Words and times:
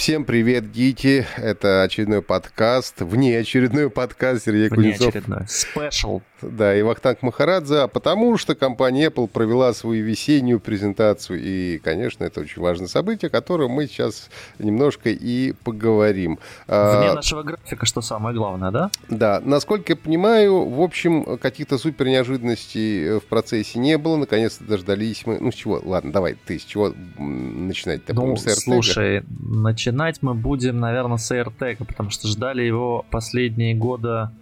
Всем 0.00 0.24
привет, 0.24 0.72
гики. 0.72 1.26
Это 1.36 1.82
очередной 1.82 2.22
подкаст, 2.22 3.02
вне 3.02 3.38
очередной 3.38 3.90
подкаст 3.90 4.46
Сергей 4.46 4.70
вне 4.70 4.92
Кузнецов. 4.92 5.08
очередной. 5.08 5.46
Спешл. 5.46 6.22
Да, 6.42 6.74
и 6.76 6.82
Вахтанг 6.82 7.22
Махарадзе, 7.22 7.80
а 7.80 7.88
потому 7.88 8.36
что 8.38 8.54
компания 8.54 9.08
Apple 9.08 9.28
провела 9.28 9.72
свою 9.74 10.04
весеннюю 10.04 10.60
презентацию. 10.60 11.40
И, 11.42 11.78
конечно, 11.78 12.24
это 12.24 12.40
очень 12.40 12.62
важное 12.62 12.88
событие, 12.88 13.28
о 13.28 13.30
котором 13.30 13.72
мы 13.72 13.86
сейчас 13.86 14.30
немножко 14.58 15.10
и 15.10 15.52
поговорим. 15.64 16.38
А, 16.66 17.00
вне 17.00 17.10
а, 17.10 17.14
нашего 17.14 17.42
графика, 17.42 17.86
что 17.86 18.00
самое 18.00 18.34
главное, 18.34 18.70
да? 18.70 18.90
Да. 19.08 19.40
Насколько 19.44 19.92
я 19.92 19.96
понимаю, 19.96 20.68
в 20.68 20.80
общем, 20.80 21.38
каких-то 21.38 21.78
супер 21.78 22.06
неожиданностей 22.06 23.06
э, 23.06 23.20
в 23.20 23.24
процессе 23.24 23.78
не 23.78 23.98
было. 23.98 24.16
Наконец-то 24.16 24.64
дождались 24.64 25.26
мы. 25.26 25.38
Ну, 25.40 25.52
с 25.52 25.54
чего? 25.54 25.80
Ладно, 25.84 26.12
давай, 26.12 26.34
ты 26.34 26.58
с 26.58 26.64
чего 26.64 26.92
начинать-то? 27.18 28.14
Ну, 28.14 28.36
слушай, 28.36 29.22
начинать 29.28 30.22
мы 30.22 30.34
будем, 30.34 30.80
наверное, 30.80 31.18
с 31.18 31.30
AirTag, 31.30 31.84
потому 31.84 32.10
что 32.10 32.28
ждали 32.28 32.62
его 32.62 33.04
последние 33.10 33.74
года 33.74 34.32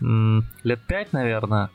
лет 0.00 0.80
пять, 0.86 1.12
наверное. 1.12 1.70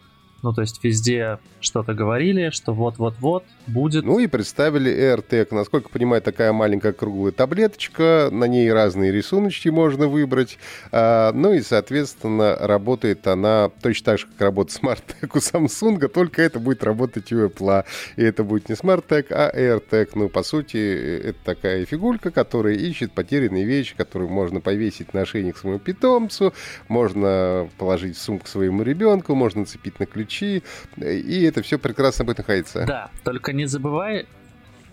Ну, 0.45 0.53
то 0.53 0.61
есть 0.61 0.83
везде 0.83 1.39
что-то 1.59 1.95
говорили, 1.95 2.51
что 2.51 2.71
вот-вот-вот 2.71 3.45
будет. 3.65 4.05
Ну 4.05 4.19
и 4.19 4.27
представили 4.27 4.91
AirTag. 4.91 5.47
Насколько 5.49 5.89
понимаю, 5.89 6.21
такая 6.21 6.53
маленькая 6.53 6.93
круглая 6.93 7.31
таблеточка, 7.31 8.29
на 8.31 8.45
ней 8.45 8.71
разные 8.71 9.11
рисуночки 9.11 9.69
можно 9.69 10.07
выбрать. 10.07 10.59
А, 10.91 11.31
ну 11.33 11.51
и, 11.51 11.61
соответственно, 11.61 12.55
работает 12.59 13.25
она 13.25 13.71
точно 13.81 14.05
так 14.05 14.19
же, 14.19 14.27
как 14.27 14.41
работает 14.41 14.79
SmartTag 14.83 15.31
у 15.33 15.37
Samsung, 15.39 16.07
только 16.09 16.43
это 16.43 16.59
будет 16.59 16.83
работать 16.83 17.33
у 17.33 17.47
Apple. 17.47 17.83
И 18.15 18.21
это 18.21 18.43
будет 18.43 18.69
не 18.69 18.75
SmartTag, 18.75 19.25
а 19.31 19.51
AirTag. 19.51 20.09
Ну, 20.13 20.29
по 20.29 20.43
сути, 20.43 20.77
это 21.23 21.39
такая 21.43 21.85
фигулька, 21.85 22.29
которая 22.29 22.75
ищет 22.75 23.13
потерянные 23.13 23.65
вещи, 23.65 23.95
которые 23.95 24.29
можно 24.29 24.61
повесить 24.61 25.15
на 25.15 25.21
ошейник 25.21 25.57
своему 25.57 25.79
питомцу, 25.79 26.53
можно 26.87 27.67
положить 27.79 28.15
в 28.15 28.21
сумку 28.21 28.47
своему 28.47 28.83
ребенку, 28.83 29.33
можно 29.33 29.65
цепить 29.65 29.99
на 29.99 30.05
ключи 30.05 30.34
ключи, 30.35 30.63
и 30.97 31.43
это 31.43 31.61
все 31.61 31.77
прекрасно 31.77 32.25
будет 32.25 32.39
находиться. 32.39 32.85
Да, 32.85 33.09
только 33.23 33.53
не 33.53 33.65
забывай 33.65 34.27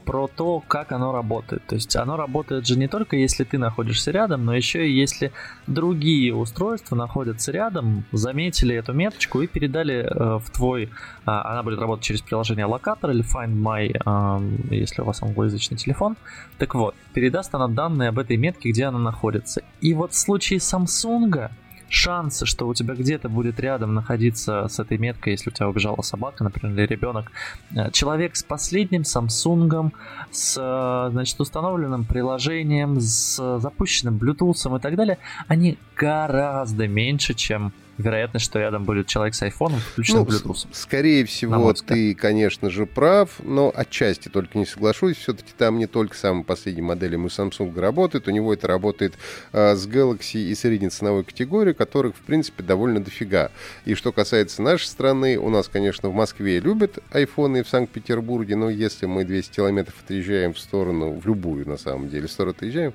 про 0.05 0.27
то, 0.27 0.61
как 0.67 0.91
оно 0.91 1.13
работает. 1.13 1.65
То 1.69 1.77
есть 1.77 1.95
оно 1.95 2.17
работает 2.17 2.67
же 2.67 2.77
не 2.77 2.89
только 2.89 3.15
если 3.15 3.45
ты 3.45 3.57
находишься 3.57 4.11
рядом, 4.11 4.45
но 4.45 4.53
еще 4.53 4.89
и 4.89 4.91
если 4.91 5.31
другие 5.69 6.35
устройства 6.35 6.97
находятся 6.97 7.53
рядом, 7.53 8.05
заметили 8.11 8.75
эту 8.75 8.95
меточку 8.95 9.43
и 9.43 9.47
передали 9.47 10.05
э, 10.05 10.39
в 10.39 10.51
твой... 10.51 10.85
Э, 10.85 10.89
она 11.25 11.63
будет 11.63 11.79
работать 11.79 12.05
через 12.05 12.21
приложение 12.21 12.67
локатор 12.67 13.11
или 13.11 13.23
Find 13.23 13.55
My, 13.55 13.93
э, 13.95 14.75
если 14.75 15.03
у 15.03 15.05
вас 15.05 15.23
англоязычный 15.23 15.77
телефон. 15.77 16.17
Так 16.59 16.75
вот, 16.75 16.97
передаст 17.15 17.55
она 17.55 17.69
данные 17.69 18.09
об 18.09 18.19
этой 18.19 18.37
метке, 18.37 18.71
где 18.71 18.87
она 18.87 18.99
находится. 18.99 19.63
И 19.81 19.95
вот 19.95 20.15
в 20.15 20.19
случае 20.19 20.59
Samsung 20.59 21.49
шансы, 21.93 22.47
что 22.47 22.67
у 22.67 22.75
тебя 22.75 22.95
где-то 22.95 23.29
будет 23.29 23.61
рядом 23.61 23.95
находиться 23.95 24.67
с 24.69 24.79
этой 24.79 24.97
меткой, 24.99 25.33
если 25.33 25.51
у 25.51 25.53
тебя 25.53 25.69
убежала 25.69 26.01
собака, 26.03 26.43
например, 26.43 26.77
или 26.77 26.87
ребенок, 26.87 27.31
э, 27.77 27.91
человек 27.91 28.35
с 28.35 28.43
последним 28.43 29.03
Samsung, 29.03 29.93
с 30.31 30.57
э, 30.59 31.11
значит, 31.11 31.39
установленным 31.39 32.05
приложением, 32.05 32.99
с 32.99 33.59
запущенным 33.59 34.17
Bluetooth 34.17 34.77
и 34.77 34.81
так 34.81 34.97
далее, 34.97 35.19
они 35.49 35.79
гораздо 35.95 36.89
меньше, 36.89 37.35
чем 37.35 37.73
вероятность, 37.99 38.45
что 38.45 38.59
рядом 38.59 38.85
будет 38.85 39.07
человек 39.07 39.35
с 39.35 39.43
айфоном, 39.43 39.81
включенным 39.81 40.25
ну, 40.25 40.31
Bluetooth. 40.31 40.67
Скорее 40.73 41.25
всего, 41.25 41.73
ты, 41.73 42.15
конечно 42.15 42.71
же, 42.71 42.87
прав, 42.87 43.41
но 43.43 43.73
отчасти 43.75 44.29
только 44.29 44.59
не 44.59 44.67
соглашусь. 44.67 45.17
Все-таки 45.17 45.53
там 45.57 45.79
не 45.79 45.87
только 45.87 46.17
самые 46.17 46.45
последние 46.45 46.85
модели 46.85 47.17
у 47.17 47.27
Samsung 47.27 47.79
работает, 47.79 48.29
у 48.29 48.31
него 48.31 48.53
это 48.53 48.67
работает 48.67 49.15
а, 49.53 49.75
с 49.75 49.87
Galaxy 49.87 50.39
и 50.39 50.55
средней 50.55 50.89
ценовой 50.89 51.25
категории, 51.25 51.73
которых, 51.73 52.17
в 52.17 52.21
принципе, 52.21 52.63
довольно 52.63 53.03
дофига. 53.03 53.51
И 53.85 53.95
что 53.95 54.13
касается 54.13 54.63
нашей 54.63 54.87
страны, 54.87 55.39
у 55.39 55.51
нас, 55.51 55.69
конечно, 55.69 56.09
в 56.09 56.15
Москве 56.15 56.61
любят 56.61 56.99
айфоны 57.11 57.63
в 57.63 57.69
Санкт-Петербурге, 57.69 58.57
но 58.57 58.71
если 58.71 59.07
мы 59.07 59.25
200 59.25 59.57
километров 59.57 59.95
отъезжаем 60.05 60.55
в 60.55 60.59
сторону, 60.59 61.13
в 61.13 61.27
любую, 61.27 61.69
на 61.69 61.77
самом 61.77 62.09
деле, 62.09 62.29
сторону 62.29 62.55
отъезжаем, 62.57 62.93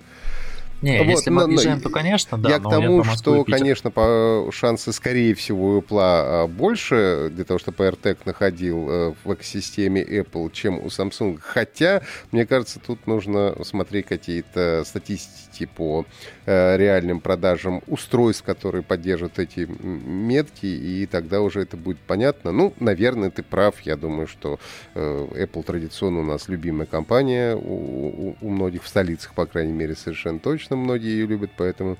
не, 0.81 0.99
вот, 0.99 1.07
если 1.07 1.31
мы 1.31 1.43
отъезжаем, 1.43 1.81
то, 1.81 1.89
конечно, 1.89 2.37
да. 2.37 2.49
Я 2.49 2.59
к 2.59 2.69
тому, 2.69 3.03
что, 3.03 3.43
конечно, 3.43 3.89
по 3.89 4.49
шансы, 4.51 4.91
скорее 4.93 5.33
всего, 5.33 5.77
у 5.77 5.81
Apple 5.81 5.97
а, 5.99 6.47
больше 6.47 7.29
для 7.31 7.45
того, 7.45 7.57
чтобы 7.57 7.83
AirTag 7.85 8.17
находил 8.25 8.89
э, 8.89 9.13
в 9.23 9.33
экосистеме 9.33 10.03
Apple, 10.03 10.51
чем 10.51 10.77
у 10.77 10.87
Samsung. 10.87 11.39
Хотя, 11.41 12.03
мне 12.31 12.45
кажется, 12.45 12.79
тут 12.79 13.07
нужно 13.07 13.55
смотреть 13.63 14.05
какие-то 14.05 14.83
статистики 14.85 15.65
по 15.65 16.05
э, 16.45 16.77
реальным 16.77 17.21
продажам 17.21 17.81
устройств, 17.87 18.43
которые 18.43 18.83
поддерживают 18.83 19.39
эти 19.39 19.61
метки, 19.61 20.67
и 20.67 21.07
тогда 21.07 21.41
уже 21.41 21.61
это 21.61 21.75
будет 21.75 21.99
понятно. 21.99 22.51
Ну, 22.51 22.73
наверное, 22.79 23.31
ты 23.31 23.41
прав. 23.41 23.81
Я 23.81 23.95
думаю, 23.95 24.27
что 24.27 24.59
э, 24.93 25.27
Apple 25.31 25.63
традиционно 25.63 26.19
у 26.19 26.25
нас 26.25 26.49
любимая 26.49 26.85
компания 26.85 27.55
у, 27.55 28.35
у 28.39 28.49
многих 28.49 28.83
в 28.83 28.87
столицах, 28.87 29.33
по 29.33 29.47
крайней 29.47 29.73
мере, 29.73 29.95
совершенно 29.95 30.37
точно 30.37 30.66
достаточно 30.67 30.75
многие 30.75 31.11
ее 31.11 31.25
любят, 31.25 31.51
поэтому 31.57 31.97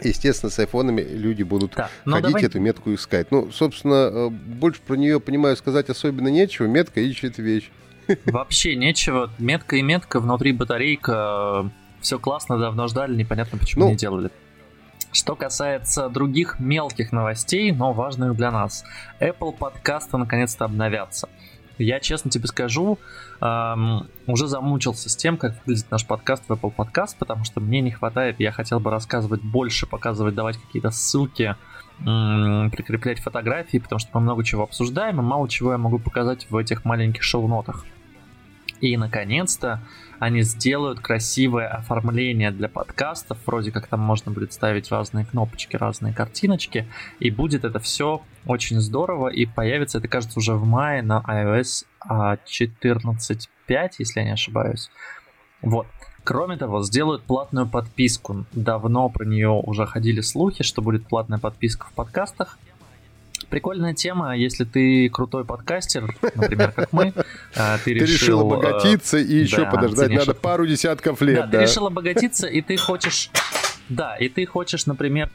Естественно, 0.00 0.50
с 0.50 0.58
айфонами 0.58 1.02
люди 1.02 1.44
будут 1.44 1.74
да, 1.76 1.88
ходить 2.04 2.32
давай... 2.32 2.42
эту 2.42 2.58
метку 2.58 2.92
искать. 2.92 3.30
Ну, 3.30 3.52
собственно, 3.52 4.10
э, 4.12 4.28
больше 4.28 4.80
про 4.80 4.96
нее, 4.96 5.20
понимаю, 5.20 5.56
сказать 5.56 5.88
особенно 5.88 6.26
нечего. 6.26 6.66
Метка 6.66 7.00
ищет 7.00 7.38
вещь. 7.38 7.70
Вообще 8.24 8.74
нечего. 8.74 9.30
Метка 9.38 9.76
и 9.76 9.82
метка, 9.82 10.18
внутри 10.18 10.50
батарейка. 10.50 11.70
Все 12.00 12.18
классно, 12.18 12.58
давно 12.58 12.88
ждали, 12.88 13.14
непонятно, 13.14 13.56
почему 13.56 13.84
ну, 13.84 13.90
не 13.90 13.96
делали. 13.96 14.30
Что 15.12 15.36
касается 15.36 16.08
других 16.08 16.58
мелких 16.58 17.12
новостей, 17.12 17.70
но 17.70 17.92
важных 17.92 18.34
для 18.34 18.50
нас. 18.50 18.82
Apple 19.20 19.56
подкасты 19.56 20.16
наконец-то 20.16 20.64
обновятся. 20.64 21.28
Я 21.78 21.98
честно 21.98 22.30
тебе 22.30 22.46
скажу, 22.46 22.98
эм, 23.40 24.08
уже 24.26 24.46
замучился 24.46 25.10
с 25.10 25.16
тем, 25.16 25.36
как 25.36 25.54
выглядит 25.66 25.90
наш 25.90 26.06
подкаст 26.06 26.44
в 26.48 26.52
Apple 26.52 26.72
Podcast, 26.74 27.16
потому 27.18 27.44
что 27.44 27.60
мне 27.60 27.80
не 27.80 27.90
хватает, 27.90 28.38
я 28.38 28.52
хотел 28.52 28.78
бы 28.78 28.90
рассказывать 28.90 29.42
больше, 29.42 29.86
показывать, 29.86 30.34
давать 30.34 30.56
какие-то 30.56 30.90
ссылки, 30.90 31.56
эм, 32.06 32.70
прикреплять 32.70 33.18
фотографии, 33.18 33.78
потому 33.78 33.98
что 33.98 34.10
мы 34.14 34.20
много 34.20 34.44
чего 34.44 34.62
обсуждаем, 34.62 35.18
и 35.18 35.22
мало 35.22 35.48
чего 35.48 35.72
я 35.72 35.78
могу 35.78 35.98
показать 35.98 36.46
в 36.48 36.56
этих 36.56 36.84
маленьких 36.84 37.22
шоу-нотах. 37.22 37.84
И, 38.80 38.96
наконец-то, 38.96 39.80
они 40.18 40.42
сделают 40.42 41.00
красивое 41.00 41.68
оформление 41.68 42.50
для 42.50 42.68
подкастов, 42.68 43.38
вроде 43.46 43.72
как 43.72 43.86
там 43.86 44.00
можно 44.00 44.30
будет 44.30 44.52
ставить 44.52 44.90
разные 44.92 45.24
кнопочки, 45.24 45.76
разные 45.76 46.12
картиночки, 46.12 46.86
и 47.18 47.30
будет 47.30 47.64
это 47.64 47.80
все 47.80 48.22
очень 48.46 48.80
здорово, 48.80 49.28
и 49.28 49.46
появится, 49.46 49.98
это 49.98 50.08
кажется, 50.08 50.38
уже 50.38 50.54
в 50.54 50.66
мае 50.66 51.02
на 51.02 51.22
iOS 51.26 51.86
14.5, 52.08 53.46
а, 53.68 53.88
если 53.98 54.20
я 54.20 54.24
не 54.24 54.32
ошибаюсь. 54.32 54.90
Вот. 55.62 55.86
Кроме 56.24 56.56
того, 56.56 56.82
сделают 56.82 57.22
платную 57.22 57.66
подписку. 57.66 58.46
Давно 58.52 59.08
про 59.10 59.24
нее 59.24 59.50
уже 59.50 59.86
ходили 59.86 60.22
слухи, 60.22 60.64
что 60.64 60.80
будет 60.80 61.06
платная 61.06 61.38
подписка 61.38 61.86
в 61.86 61.92
подкастах. 61.92 62.58
Прикольная 63.50 63.92
тема, 63.92 64.34
если 64.36 64.64
ты 64.64 65.08
крутой 65.10 65.44
подкастер, 65.44 66.16
например, 66.34 66.72
как 66.72 66.92
мы, 66.92 67.12
а, 67.56 67.78
ты 67.84 67.92
решил... 67.92 68.06
Ты 68.06 68.12
решил 68.12 68.40
обогатиться 68.40 69.18
и 69.18 69.34
еще 69.34 69.64
да, 69.64 69.70
подождать 69.70 70.10
надо 70.10 70.34
пару 70.34 70.66
десятков 70.66 71.20
лет, 71.20 71.36
да, 71.36 71.46
да. 71.46 71.58
ты 71.58 71.64
решил 71.64 71.86
обогатиться, 71.86 72.46
и 72.46 72.62
ты 72.62 72.76
хочешь... 72.76 73.30
Да, 73.90 74.16
и 74.16 74.30
ты 74.30 74.46
хочешь, 74.46 74.86
например, 74.86 75.30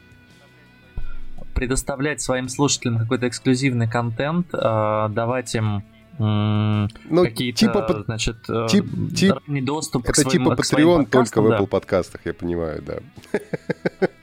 предоставлять 1.60 2.22
своим 2.22 2.48
слушателям 2.48 3.00
какой-то 3.00 3.28
эксклюзивный 3.28 3.86
контент, 3.86 4.48
а, 4.54 5.10
давать 5.10 5.54
им 5.56 5.84
ну, 6.18 6.88
какие-то, 7.24 7.60
типа, 7.60 8.04
значит, 8.06 8.38
э, 8.50 8.68
тип, 8.70 8.86
тип, 9.16 9.36
доступ 9.64 10.04
это 10.04 10.12
к 10.12 10.16
своим, 10.16 10.44
типа 10.44 10.54
Patreon, 10.54 11.06
только 11.06 11.42
в 11.42 11.48
Apple 11.48 11.68
подкастах, 11.68 12.22
я 12.26 12.34
понимаю, 12.34 12.82
да. 12.82 12.98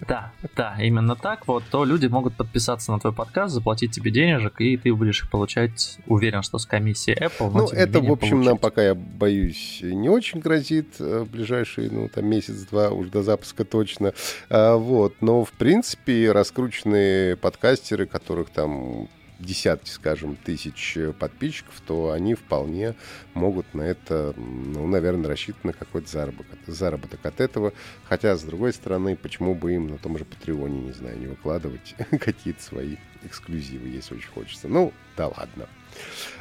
Да, 0.07 0.33
да, 0.57 0.77
именно 0.81 1.17
так 1.17 1.47
вот, 1.47 1.65
то 1.71 1.85
люди 1.85 2.07
могут 2.07 2.35
подписаться 2.35 2.91
на 2.91 2.99
твой 2.99 3.13
подкаст, 3.13 3.55
заплатить 3.55 3.93
тебе 3.93 4.11
денежек, 4.11 4.61
и 4.61 4.77
ты 4.77 4.95
будешь 4.95 5.23
их 5.23 5.31
получать, 5.31 5.99
уверен, 6.07 6.43
что 6.43 6.59
с 6.59 6.65
комиссией 6.65 7.19
Apple. 7.19 7.51
Ну, 7.53 7.69
это, 7.69 8.01
в 8.01 8.11
общем, 8.11 8.31
получать. 8.31 8.47
нам 8.47 8.59
пока, 8.59 8.83
я 8.83 8.95
боюсь, 8.95 9.81
не 9.83 10.09
очень 10.09 10.41
грозит 10.41 10.95
э, 10.99 11.25
в 11.27 11.31
ближайшие, 11.31 11.91
ну, 11.91 12.09
там, 12.09 12.27
месяц-два, 12.27 12.89
уж 12.89 13.09
до 13.09 13.23
запуска 13.23 13.65
точно. 13.65 14.15
А, 14.49 14.77
вот, 14.77 15.17
но, 15.21 15.45
в 15.45 15.53
принципе, 15.53 16.33
раскрученные 16.33 17.37
подкастеры, 17.37 18.07
которых 18.07 18.49
там 18.49 19.09
десятки, 19.39 19.91
скажем, 19.91 20.37
тысяч 20.37 20.97
э, 20.97 21.13
подписчиков, 21.13 21.75
то 21.87 22.11
они 22.11 22.35
вполне 22.35 22.95
могут 23.35 23.73
на 23.75 23.83
это, 23.83 24.35
ну, 24.37 24.87
наверное, 24.87 25.29
рассчитывать 25.29 25.65
на 25.65 25.73
какой-то 25.73 26.09
заработок, 26.09 26.59
заработок 26.67 27.25
от 27.25 27.41
этого. 27.41 27.73
Хотя, 28.05 28.37
с 28.37 28.43
другой 28.43 28.73
стороны, 28.73 29.17
почему 29.17 29.55
бы 29.55 29.75
им 29.75 29.89
на 29.89 29.99
том 29.99 30.17
же 30.19 30.25
Патреоне, 30.25 30.81
не 30.81 30.93
знаю, 30.93 31.19
не 31.19 31.27
выкладывать 31.27 31.95
какие-то 32.21 32.63
свои 32.63 32.97
эксклюзивы, 33.25 33.89
если 33.89 34.15
очень 34.15 34.31
хочется. 34.31 34.69
Ну, 34.69 34.93
да 35.17 35.29
ладно. 35.29 35.69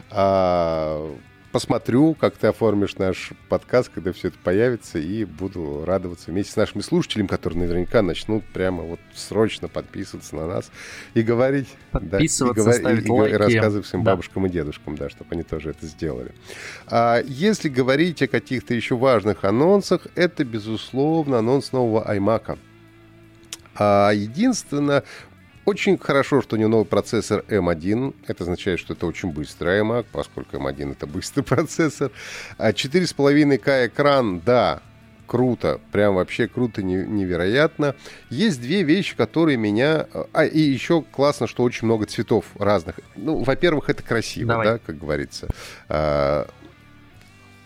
А, 0.09 1.15
посмотрю, 1.55 2.15
как 2.15 2.35
ты 2.35 2.47
оформишь 2.47 2.97
наш 2.97 3.31
подкаст, 3.47 3.89
когда 3.95 4.11
все 4.11 4.27
это 4.27 4.37
появится, 4.43 4.99
и 4.99 5.23
буду 5.23 5.85
радоваться 5.85 6.29
вместе 6.29 6.51
с 6.51 6.57
нашими 6.57 6.81
слушателями, 6.81 7.27
которые 7.27 7.59
наверняка 7.59 8.01
начнут 8.01 8.43
прямо 8.43 8.83
вот 8.83 8.99
срочно 9.13 9.69
подписываться 9.69 10.35
на 10.35 10.47
нас 10.47 10.69
и 11.13 11.21
говорить. 11.21 11.69
Подписываться, 11.91 12.65
да, 12.65 12.71
и, 12.71 12.79
ставить 12.79 13.05
и, 13.05 13.09
лайки. 13.09 13.33
и 13.35 13.37
рассказывать 13.37 13.87
своим 13.87 14.03
да. 14.03 14.11
бабушкам 14.11 14.45
и 14.47 14.49
дедушкам, 14.49 14.97
да, 14.97 15.09
чтобы 15.09 15.29
они 15.31 15.43
тоже 15.43 15.69
это 15.69 15.85
сделали. 15.85 16.33
А 16.87 17.21
если 17.25 17.69
говорить 17.69 18.21
о 18.21 18.27
каких-то 18.27 18.73
еще 18.73 18.97
важных 18.97 19.45
анонсах, 19.45 20.07
это, 20.15 20.43
безусловно, 20.43 21.37
анонс 21.37 21.71
нового 21.71 22.05
iMac. 22.13 22.59
А 23.75 24.11
единственное, 24.11 25.05
очень 25.65 25.97
хорошо, 25.97 26.41
что 26.41 26.55
у 26.55 26.59
него 26.59 26.69
новый 26.69 26.85
процессор 26.85 27.43
M1. 27.47 28.15
Это 28.27 28.43
означает, 28.43 28.79
что 28.79 28.93
это 28.93 29.05
очень 29.05 29.31
быстрый 29.31 29.81
iMac, 29.81 30.05
поскольку 30.11 30.57
M1 30.57 30.93
это 30.93 31.07
быстрый 31.07 31.41
процессор. 31.43 32.11
4,5К 32.59 33.87
экран, 33.87 34.39
да, 34.39 34.81
круто, 35.25 35.79
прям 35.91 36.15
вообще 36.15 36.47
круто, 36.47 36.83
невероятно. 36.83 37.95
Есть 38.29 38.61
две 38.61 38.83
вещи, 38.83 39.15
которые 39.15 39.57
меня... 39.57 40.07
А, 40.33 40.45
и 40.45 40.59
еще 40.59 41.01
классно, 41.01 41.47
что 41.47 41.63
очень 41.63 41.85
много 41.85 42.05
цветов 42.05 42.45
разных. 42.57 42.99
Ну, 43.15 43.43
во-первых, 43.43 43.89
это 43.89 44.03
красиво, 44.03 44.49
Давай. 44.49 44.67
да, 44.67 44.79
как 44.85 44.97
говорится. 44.97 45.47
А, 45.89 46.47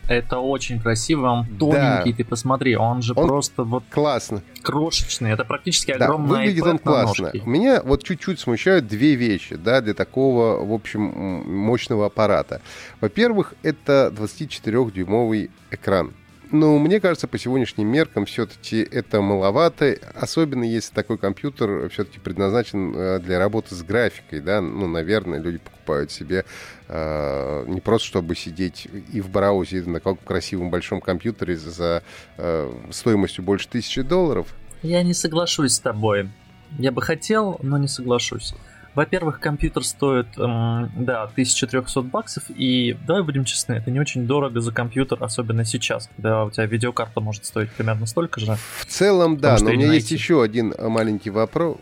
это 0.09 0.39
очень 0.39 0.81
красиво, 0.81 1.27
он 1.27 1.45
тоненький, 1.45 2.11
да. 2.11 2.17
ты 2.17 2.25
посмотри, 2.25 2.75
он 2.75 3.03
же 3.03 3.13
он 3.15 3.27
просто 3.27 3.63
вот 3.63 3.83
классно. 3.91 4.41
крошечный, 4.63 5.31
это 5.31 5.45
практически 5.45 5.91
огромный 5.91 6.29
да, 6.29 6.35
выглядит 6.35 6.63
он 6.63 6.79
классно. 6.79 7.25
Ножке. 7.25 7.41
Меня 7.45 7.81
вот 7.83 8.03
чуть-чуть 8.03 8.39
смущают 8.39 8.87
две 8.87 9.13
вещи, 9.13 9.55
да, 9.55 9.81
для 9.81 9.93
такого, 9.93 10.65
в 10.65 10.73
общем, 10.73 11.01
мощного 11.01 12.07
аппарата. 12.07 12.61
Во-первых, 13.01 13.53
это 13.61 14.11
24-дюймовый 14.15 15.51
экран. 15.69 16.13
Ну, 16.51 16.79
мне 16.79 16.99
кажется, 16.99 17.27
по 17.27 17.37
сегодняшним 17.37 17.87
меркам 17.87 18.25
все-таки 18.25 18.81
это 18.81 19.21
маловато, 19.21 19.95
особенно 20.15 20.63
если 20.63 20.91
такой 20.91 21.19
компьютер 21.19 21.89
все-таки 21.89 22.19
предназначен 22.19 22.95
э, 22.95 23.19
для 23.19 23.37
работы 23.37 23.75
с 23.75 23.83
графикой, 23.83 24.39
да, 24.39 24.59
ну, 24.59 24.87
наверное, 24.87 25.39
люди 25.39 25.59
покупают 25.59 26.11
себе 26.11 26.45
не 26.89 27.81
просто 27.81 28.07
чтобы 28.07 28.35
сидеть 28.35 28.87
и 29.13 29.21
в 29.21 29.29
браузере 29.29 29.85
на 29.85 29.99
каком 29.99 30.17
красивом 30.17 30.71
большом 30.71 31.01
компьютере 31.01 31.55
за 31.55 32.03
э, 32.37 32.71
стоимостью 32.91 33.43
больше 33.43 33.67
тысячи 33.67 34.01
долларов. 34.01 34.55
Я 34.81 35.03
не 35.03 35.13
соглашусь 35.13 35.73
с 35.73 35.79
тобой. 35.79 36.29
Я 36.77 36.91
бы 36.91 37.01
хотел, 37.01 37.59
но 37.61 37.77
не 37.77 37.87
соглашусь. 37.87 38.53
Во-первых, 38.95 39.39
компьютер 39.39 39.83
стоит, 39.83 40.27
эм, 40.37 40.91
да, 40.95 41.23
1300 41.23 42.01
баксов, 42.01 42.43
и 42.49 42.97
давай 43.05 43.23
будем 43.23 43.45
честны, 43.45 43.73
это 43.73 43.91
не 43.91 43.99
очень 43.99 44.25
дорого 44.25 44.61
за 44.61 44.71
компьютер, 44.71 45.23
особенно 45.23 45.63
сейчас, 45.63 46.09
когда 46.15 46.45
у 46.45 46.51
тебя 46.51 46.65
видеокарта 46.65 47.21
может 47.21 47.45
стоить 47.45 47.71
примерно 47.71 48.07
столько 48.07 48.39
же. 48.39 48.57
В 48.79 48.85
целом, 48.87 49.37
да, 49.37 49.57
но 49.61 49.69
у 49.69 49.73
меня 49.73 49.93
есть 49.93 50.11
еще 50.11 50.41
один 50.41 50.73
маленький 50.77 51.29
вопрос. 51.29 51.77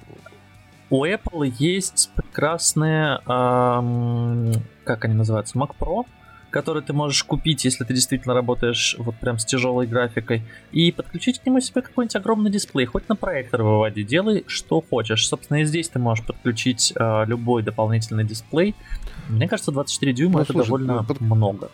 У 0.90 1.06
Apple 1.06 1.54
есть 1.60 2.12
прекрасные, 2.16 3.20
эм, 3.28 4.54
как 4.86 5.06
они 5.06 5.16
называются, 5.16 5.58
Mac 5.58 5.72
Pro, 5.78 6.06
который 6.50 6.82
ты 6.82 6.94
можешь 6.94 7.24
купить, 7.24 7.66
если 7.66 7.84
ты 7.84 7.94
действительно 7.94 8.34
работаешь 8.34 8.96
вот 8.98 9.16
прям 9.18 9.38
с 9.38 9.46
тяжелой 9.46 9.86
графикой, 9.86 10.44
и 10.72 10.92
подключить 10.92 11.40
к 11.40 11.46
нему 11.46 11.60
себе 11.60 11.82
какой-нибудь 11.82 12.16
огромный 12.16 12.50
дисплей, 12.50 12.86
хоть 12.86 13.10
на 13.10 13.16
проектор 13.16 13.64
выводи, 13.64 14.04
делай 14.04 14.46
что 14.48 14.82
хочешь. 14.82 15.28
Собственно, 15.28 15.62
и 15.62 15.66
здесь 15.66 15.90
ты 15.90 16.00
можешь 16.00 16.26
подключить 16.26 16.94
э, 16.96 17.26
любой 17.26 17.64
дополнительный 17.64 18.24
дисплей. 18.24 18.76
Мне 19.28 19.50
кажется, 19.50 19.72
24 19.72 20.14
дюйма 20.14 20.34
ну, 20.36 20.40
это 20.40 20.54
слушай, 20.54 20.68
довольно 20.68 21.04
под... 21.04 21.20
много. 21.20 21.70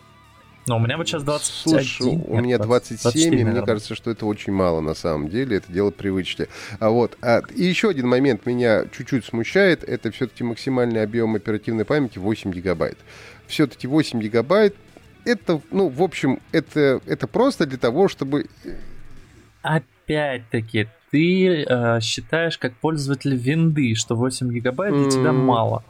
Но 0.66 0.76
у 0.76 0.80
меня 0.80 0.96
вот 0.96 1.06
сейчас 1.06 1.22
21. 1.22 1.84
Слушай, 1.84 2.22
у 2.26 2.40
меня 2.40 2.58
27, 2.58 3.02
24, 3.02 3.40
и 3.40 3.44
мне 3.44 3.62
кажется, 3.62 3.94
что 3.94 4.10
это 4.10 4.26
очень 4.26 4.52
мало 4.52 4.80
на 4.80 4.94
самом 4.94 5.28
деле. 5.28 5.58
Это 5.58 5.72
дело 5.72 5.90
привычки. 5.90 6.48
А 6.78 6.90
вот. 6.90 7.18
А, 7.20 7.42
и 7.54 7.64
еще 7.64 7.90
один 7.90 8.08
момент 8.08 8.46
меня 8.46 8.84
чуть-чуть 8.96 9.24
смущает. 9.24 9.84
Это 9.84 10.10
все-таки 10.10 10.42
максимальный 10.44 11.02
объем 11.02 11.34
оперативной 11.34 11.84
памяти 11.84 12.18
8 12.18 12.50
гигабайт 12.52 12.98
все-таки 13.46 13.86
8 13.86 14.20
гигабайт, 14.20 14.74
это, 15.24 15.60
ну, 15.70 15.88
в 15.88 16.02
общем, 16.02 16.40
это, 16.52 17.00
это 17.06 17.26
просто 17.26 17.66
для 17.66 17.78
того, 17.78 18.08
чтобы... 18.08 18.46
Опять-таки, 19.62 20.88
ты 21.10 21.64
э, 21.64 22.00
считаешь 22.00 22.58
как 22.58 22.74
пользователь 22.74 23.34
винды, 23.36 23.94
что 23.94 24.16
8 24.16 24.52
гигабайт 24.52 24.92
для 24.92 25.06
mm. 25.06 25.10
тебя 25.10 25.32
мало 25.32 25.84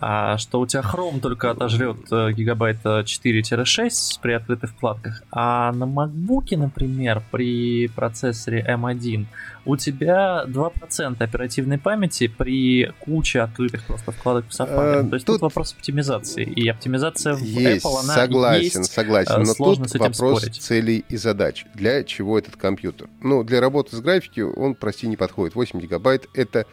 а, 0.00 0.36
что 0.38 0.60
у 0.60 0.66
тебя 0.66 0.82
Chrome 0.82 1.20
только 1.20 1.50
отожрет 1.50 1.96
э, 2.10 2.32
гигабайта 2.32 3.00
4-6 3.00 4.20
при 4.20 4.32
открытых 4.32 4.70
вкладках, 4.70 5.22
а 5.30 5.72
на 5.72 5.84
MacBook, 5.84 6.56
например, 6.56 7.22
при 7.30 7.88
процессоре 7.88 8.64
M1 8.68 9.26
у 9.64 9.76
тебя 9.76 10.44
2% 10.46 11.16
оперативной 11.18 11.78
памяти 11.78 12.28
при 12.28 12.92
куче 13.00 13.40
открытых 13.40 13.84
просто 13.84 14.12
вкладок 14.12 14.46
в 14.48 14.50
Safari. 14.50 15.00
А, 15.00 15.04
То 15.04 15.14
есть 15.14 15.26
тут, 15.26 15.36
тут 15.36 15.42
вопрос 15.42 15.72
оптимизации. 15.72 16.44
И 16.44 16.68
оптимизация 16.68 17.34
в 17.34 17.42
есть, 17.42 17.84
Apple, 17.84 18.00
она 18.00 18.14
согласен, 18.14 18.80
есть, 18.80 18.92
согласен. 18.92 19.32
Э, 19.32 19.44
но 19.44 19.54
тут 19.54 19.94
вопрос 19.94 20.40
спорить. 20.40 20.62
целей 20.62 21.04
и 21.08 21.16
задач. 21.16 21.66
Для 21.74 22.04
чего 22.04 22.38
этот 22.38 22.56
компьютер? 22.56 23.08
Ну, 23.20 23.42
для 23.42 23.60
работы 23.60 23.96
с 23.96 24.00
графики 24.00 24.40
он, 24.40 24.74
прости, 24.74 25.08
не 25.08 25.16
подходит. 25.16 25.54
8 25.54 25.80
гигабайт— 25.80 26.28
это 26.34 26.66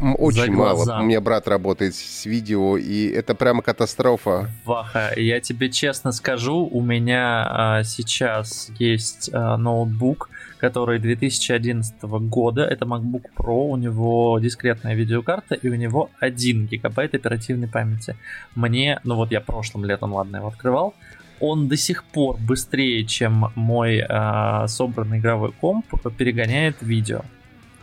очень 0.00 0.52
мало. 0.52 1.00
У 1.00 1.04
меня 1.04 1.20
брат 1.20 1.48
работает 1.48 1.94
с 1.94 2.24
видео, 2.26 2.76
и 2.76 3.08
это 3.08 3.34
прямо 3.34 3.62
катастрофа. 3.62 4.50
Ваха, 4.64 5.12
я 5.16 5.40
тебе 5.40 5.70
честно 5.70 6.12
скажу, 6.12 6.68
у 6.70 6.80
меня 6.80 7.46
а, 7.48 7.82
сейчас 7.84 8.70
есть 8.78 9.30
а, 9.32 9.56
ноутбук, 9.56 10.30
который 10.58 10.98
2011 10.98 12.02
года. 12.02 12.62
Это 12.62 12.84
MacBook 12.84 13.24
Pro, 13.36 13.70
у 13.70 13.76
него 13.76 14.38
дискретная 14.38 14.94
видеокарта, 14.94 15.54
и 15.54 15.68
у 15.68 15.74
него 15.74 16.10
1 16.20 16.66
гигабайт 16.66 17.14
оперативной 17.14 17.68
памяти. 17.68 18.16
Мне, 18.54 19.00
ну 19.04 19.16
вот 19.16 19.32
я 19.32 19.40
прошлым 19.40 19.84
летом, 19.84 20.12
ладно, 20.12 20.36
его 20.36 20.48
открывал, 20.48 20.94
он 21.40 21.68
до 21.68 21.76
сих 21.76 22.04
пор 22.04 22.36
быстрее, 22.38 23.04
чем 23.04 23.52
мой 23.54 23.98
э, 23.98 24.66
собранный 24.66 25.18
игровой 25.18 25.52
комп, 25.52 25.86
перегоняет 26.16 26.76
видео. 26.80 27.22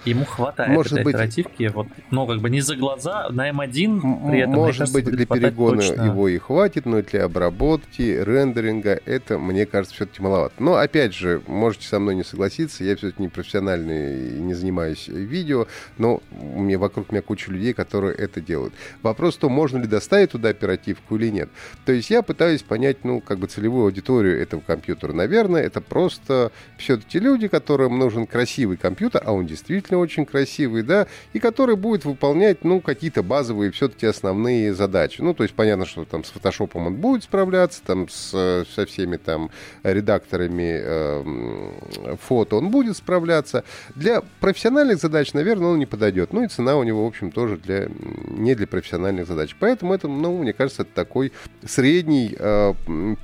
Ему 0.06 0.26
хватает 0.26 0.72
может 0.72 0.94
этой 0.94 1.04
быть, 1.04 1.16
оперативки, 1.16 1.72
вот, 1.74 1.88
ну, 2.12 2.28
как 2.28 2.40
бы 2.40 2.50
не 2.50 2.62
за 2.62 2.76
глаза, 2.76 3.28
на 3.30 3.50
M1 3.50 4.30
при 4.30 4.40
этом, 4.40 4.54
Может 4.54 4.80
кажется, 4.80 4.94
быть, 4.94 5.06
для 5.06 5.26
перегона 5.26 5.82
точно. 5.82 6.04
его 6.04 6.28
и 6.28 6.38
хватит, 6.38 6.86
но 6.86 7.02
для 7.02 7.26
обработки, 7.26 8.02
рендеринга 8.02 9.00
это, 9.06 9.38
мне 9.40 9.66
кажется, 9.66 9.96
все-таки 9.96 10.22
маловато. 10.22 10.54
Но, 10.60 10.76
опять 10.76 11.14
же, 11.14 11.42
можете 11.48 11.88
со 11.88 12.00
мной 12.00 12.16
не 12.16 12.24
согласиться, 12.24 12.84
я 12.84 12.96
все-таки 12.96 13.22
не 13.22 13.30
профессиональный 13.30 14.30
и 14.30 14.40
не 14.40 14.54
занимаюсь 14.54 15.08
видео, 15.08 15.68
но 15.98 16.22
у 16.40 16.62
меня 16.62 16.78
вокруг 16.78 17.12
меня 17.12 17.22
куча 17.22 17.52
людей, 17.52 17.74
которые 17.74 18.16
это 18.16 18.42
делают. 18.42 18.74
Вопрос 19.02 19.36
в 19.36 19.40
том, 19.40 19.52
можно 19.52 19.78
ли 19.78 19.88
доставить 19.88 20.32
туда 20.32 20.50
оперативку 20.50 21.16
или 21.16 21.30
нет. 21.30 21.50
То 21.86 21.92
есть 21.92 22.10
я 22.10 22.22
пытаюсь 22.22 22.62
понять, 22.62 23.04
ну, 23.04 23.22
как 23.22 23.40
бы 23.40 23.48
целевую 23.48 23.86
аудиторию 23.86 24.42
этого 24.42 24.62
компьютера. 24.62 25.14
Наверное, 25.14 25.64
это 25.64 25.82
просто 25.82 26.52
все-таки 26.78 27.20
люди, 27.20 27.48
которым 27.48 27.98
нужен 27.98 28.28
красивый 28.28 28.78
компьютер, 28.78 29.22
а 29.26 29.34
он 29.34 29.46
действительно 29.46 29.95
действительно 29.96 30.00
очень 30.00 30.26
красивый, 30.26 30.84
да, 30.84 31.08
и 31.34 31.40
который 31.40 31.76
будет 31.76 32.06
выполнять, 32.06 32.64
ну, 32.64 32.82
какие-то 32.82 33.24
базовые 33.24 33.72
все-таки 33.72 34.06
основные 34.06 34.74
задачи. 34.74 35.22
Ну, 35.22 35.34
то 35.34 35.44
есть 35.44 35.56
понятно, 35.56 35.86
что 35.86 36.06
там 36.06 36.24
с 36.24 36.30
фотошопом 36.30 36.88
он 36.88 36.96
будет 36.96 37.24
справляться, 37.24 37.82
там 37.86 38.08
с, 38.10 38.66
со 38.74 38.86
всеми 38.86 39.18
там 39.18 39.50
редакторами 39.84 40.80
э, 40.84 42.18
фото 42.22 42.58
он 42.58 42.70
будет 42.70 42.98
справляться. 42.98 43.64
Для 43.96 44.22
профессиональных 44.40 45.00
задач, 45.00 45.34
наверное, 45.34 45.70
он 45.70 45.80
не 45.80 45.86
подойдет. 45.86 46.34
Ну, 46.34 46.44
и 46.44 46.48
цена 46.48 46.76
у 46.76 46.84
него, 46.84 47.06
в 47.06 47.08
общем, 47.08 47.32
тоже 47.32 47.58
для, 47.58 47.88
не 48.28 48.56
для 48.56 48.68
профессиональных 48.68 49.28
задач. 49.28 49.56
Поэтому 49.60 49.94
это, 49.94 50.08
ну, 50.08 50.38
мне 50.38 50.54
кажется, 50.54 50.84
это 50.84 50.92
такой 50.94 51.32
средний 51.66 52.36
э, 52.38 52.74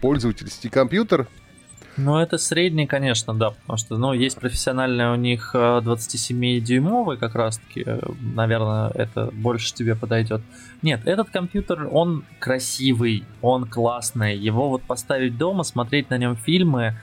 пользовательский 0.02 0.70
компьютер, 0.70 1.28
ну, 2.02 2.18
это 2.18 2.38
средний, 2.38 2.88
конечно, 2.88 3.34
да, 3.34 3.52
потому 3.52 3.78
что, 3.78 3.98
ну, 3.98 4.14
есть 4.14 4.38
профессиональные 4.40 5.12
у 5.12 5.16
них 5.16 5.52
27-дюймовый 5.54 7.18
как 7.18 7.36
раз-таки, 7.36 7.84
э, 7.86 8.00
наверное, 8.36 8.90
это 8.90 9.30
больше 9.32 9.74
тебе 9.74 9.96
подойдет. 9.96 10.42
Нет, 10.82 11.02
этот 11.06 11.30
компьютер, 11.30 11.88
он 11.92 12.24
красивый, 12.40 13.24
он 13.42 13.66
классный, 13.66 14.36
его 14.38 14.70
вот 14.70 14.82
поставить 14.82 15.38
дома, 15.38 15.64
смотреть 15.64 16.10
на 16.10 16.18
нем 16.18 16.36
фильмы, 16.36 16.98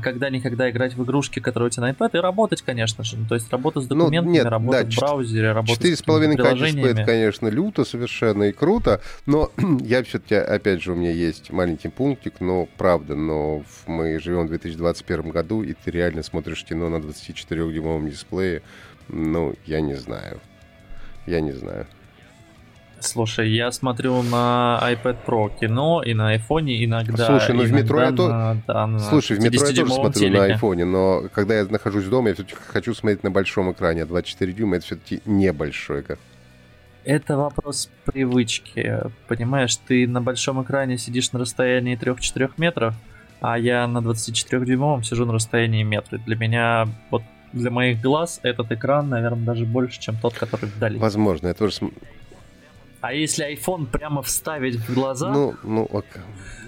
когда-никогда 0.00 0.70
играть 0.70 0.94
в 0.94 1.04
игрушки, 1.04 1.40
которые 1.40 1.66
у 1.66 1.70
тебя 1.70 1.86
на 1.86 1.90
iPad, 1.90 2.10
и 2.14 2.18
работать, 2.18 2.62
конечно 2.62 3.04
же. 3.04 3.18
Ну, 3.18 3.26
то 3.26 3.34
есть 3.34 3.50
работа 3.52 3.80
с 3.80 3.88
ну, 3.90 3.96
документами, 3.96 4.26
ну, 4.26 4.32
нет, 4.32 4.46
работа 4.46 4.84
да, 4.84 4.90
в 4.90 4.96
браузере, 4.96 5.52
работа 5.52 5.80
4,5 5.80 5.96
с 5.96 6.02
приложениями. 6.02 6.88
это, 6.90 7.04
конечно, 7.04 7.48
люто 7.48 7.84
совершенно 7.84 8.44
и 8.44 8.52
круто, 8.52 9.02
но 9.26 9.50
я 9.80 10.02
все-таки, 10.02 10.34
опять 10.34 10.82
же, 10.82 10.92
у 10.92 10.94
меня 10.94 11.10
есть 11.10 11.50
маленький 11.50 11.88
пунктик, 11.88 12.40
но 12.40 12.68
правда, 12.78 13.14
но 13.14 13.64
мы 13.86 14.18
живем 14.18 14.46
в 14.46 14.48
2021 14.48 15.28
году, 15.30 15.62
и 15.62 15.74
ты 15.74 15.90
реально 15.90 16.22
смотришь 16.22 16.64
кино 16.64 16.88
на 16.88 16.96
24-дюймовом 16.96 18.08
дисплее, 18.08 18.62
ну, 19.08 19.54
я 19.66 19.80
не 19.80 19.94
знаю. 19.94 20.40
Я 21.26 21.40
не 21.40 21.52
знаю. 21.52 21.86
Слушай, 23.00 23.50
я 23.50 23.70
смотрю 23.72 24.22
на 24.22 24.80
iPad 24.82 25.18
Pro 25.26 25.50
кино 25.58 26.02
и 26.02 26.14
на 26.14 26.34
iPhone 26.36 26.84
иногда. 26.84 27.26
Слушай, 27.26 27.54
ну 27.54 27.62
в 27.64 27.72
метро 27.72 28.00
я 28.00 28.12
то... 28.12 28.56
да, 28.66 28.86
на 28.86 28.98
Слушай, 28.98 29.36
в 29.36 29.40
метро 29.40 29.66
я 29.66 29.74
тоже 29.74 29.92
смотрю 29.92 30.20
телеке. 30.20 30.38
на 30.38 30.52
iPhone, 30.52 30.84
но 30.84 31.28
когда 31.32 31.58
я 31.58 31.64
нахожусь 31.66 32.06
дома, 32.06 32.28
я 32.28 32.34
все-таки 32.34 32.56
хочу 32.68 32.94
смотреть 32.94 33.22
на 33.22 33.30
большом 33.30 33.70
экране. 33.72 34.02
А 34.02 34.06
24 34.06 34.52
дюйма 34.52 34.76
это 34.76 34.86
все-таки 34.86 35.20
небольшой 35.26 36.00
экран. 36.00 36.18
Это 37.04 37.36
вопрос 37.36 37.88
привычки. 38.04 39.00
Понимаешь, 39.28 39.76
ты 39.76 40.08
на 40.08 40.20
большом 40.20 40.62
экране 40.62 40.98
сидишь 40.98 41.30
на 41.32 41.38
расстоянии 41.38 41.96
3-4 41.96 42.50
метров, 42.56 42.94
а 43.40 43.56
я 43.58 43.86
на 43.86 43.98
24-дюймовом 43.98 45.04
сижу 45.04 45.24
на 45.24 45.34
расстоянии 45.34 45.84
метра. 45.84 46.18
Для 46.18 46.34
меня, 46.34 46.88
вот 47.10 47.22
для 47.52 47.70
моих 47.70 48.00
глаз, 48.00 48.40
этот 48.42 48.72
экран, 48.72 49.08
наверное, 49.08 49.44
даже 49.44 49.66
больше, 49.66 50.00
чем 50.00 50.16
тот, 50.16 50.34
который 50.34 50.66
вдали. 50.66 50.98
Возможно, 50.98 51.46
я 51.46 51.54
тоже 51.54 51.76
а 53.06 53.12
если 53.12 53.54
iPhone 53.54 53.86
прямо 53.86 54.20
вставить 54.20 54.76
в 54.76 54.92
глаза? 54.92 55.30
Ну, 55.30 55.54
ну, 55.62 55.88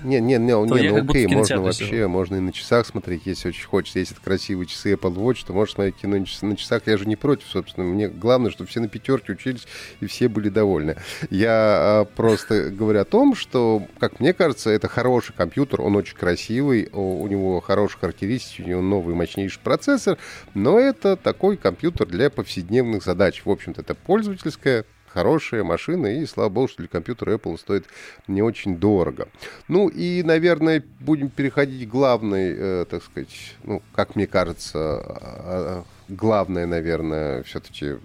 не, 0.04 0.21
не, 0.21 0.37
не, 0.37 0.38
не 0.38 0.52
ну 0.52 0.64
окей, 0.64 1.26
можно 1.26 1.61
вообще, 1.61 1.87
сижу. 1.87 2.09
можно 2.09 2.37
и 2.37 2.40
на 2.40 2.52
часах 2.52 2.87
смотреть, 2.87 3.23
если 3.25 3.49
очень 3.49 3.66
хочется. 3.66 3.99
Если 3.99 4.14
это 4.14 4.25
красивые 4.25 4.66
часы 4.66 4.92
Apple 4.92 5.16
Watch, 5.16 5.45
то 5.45 5.52
можно 5.52 5.75
смотреть 5.75 5.97
кино 5.97 6.25
на 6.42 6.57
часах. 6.57 6.83
Я 6.87 6.97
же 6.97 7.07
не 7.07 7.16
против, 7.16 7.49
собственно. 7.49 7.85
Мне 7.87 8.09
главное, 8.09 8.52
чтобы 8.52 8.71
все 8.71 8.78
на 8.78 8.87
пятерке 8.87 9.33
учились 9.33 9.66
и 9.99 10.07
все 10.07 10.28
были 10.28 10.49
довольны. 10.49 10.97
Я 11.30 11.50
а, 11.50 12.04
просто 12.04 12.71
говорю 12.71 13.00
о 13.00 13.04
том, 13.04 13.35
что, 13.35 13.83
как 13.99 14.21
мне 14.21 14.33
кажется, 14.33 14.71
это 14.71 14.87
хороший 14.87 15.33
компьютер, 15.33 15.80
он 15.80 15.97
очень 15.97 16.16
красивый, 16.16 16.88
у, 16.92 17.23
у 17.23 17.26
него 17.26 17.61
хорошие 17.61 17.99
характеристики, 17.99 18.62
у 18.62 18.66
него 18.66 18.83
новый 18.83 19.16
мощнейший 19.16 19.61
процессор, 19.61 20.18
но 20.54 20.78
это 20.78 21.16
такой 21.16 21.57
компьютер 21.57 22.07
для 22.07 22.30
повседневных 22.30 23.02
задач. 23.02 23.42
В 23.45 23.50
общем-то, 23.50 23.80
это 23.80 23.97
пользовательская 23.97 24.85
хорошая 25.18 25.64
машина, 25.64 26.06
и 26.06 26.26
слава 26.26 26.48
богу, 26.48 26.68
что 26.68 26.78
для 26.78 26.88
компьютера 26.88 27.34
Apple 27.34 27.58
стоит 27.58 27.87
не 28.28 28.40
очень 28.40 28.76
дорого. 28.76 29.26
Ну 29.66 29.88
и, 29.88 30.22
наверное, 30.22 30.84
будем 31.00 31.28
переходить 31.28 31.88
к 31.88 31.90
главной, 31.90 32.54
э, 32.56 32.84
так 32.88 33.02
сказать, 33.02 33.56
ну, 33.64 33.82
как 33.96 34.14
мне 34.14 34.28
кажется, 34.28 34.78
а, 34.78 35.02
а, 35.04 35.84
главное, 36.08 36.66
наверное, 36.66 37.42
все-таки 37.42 37.96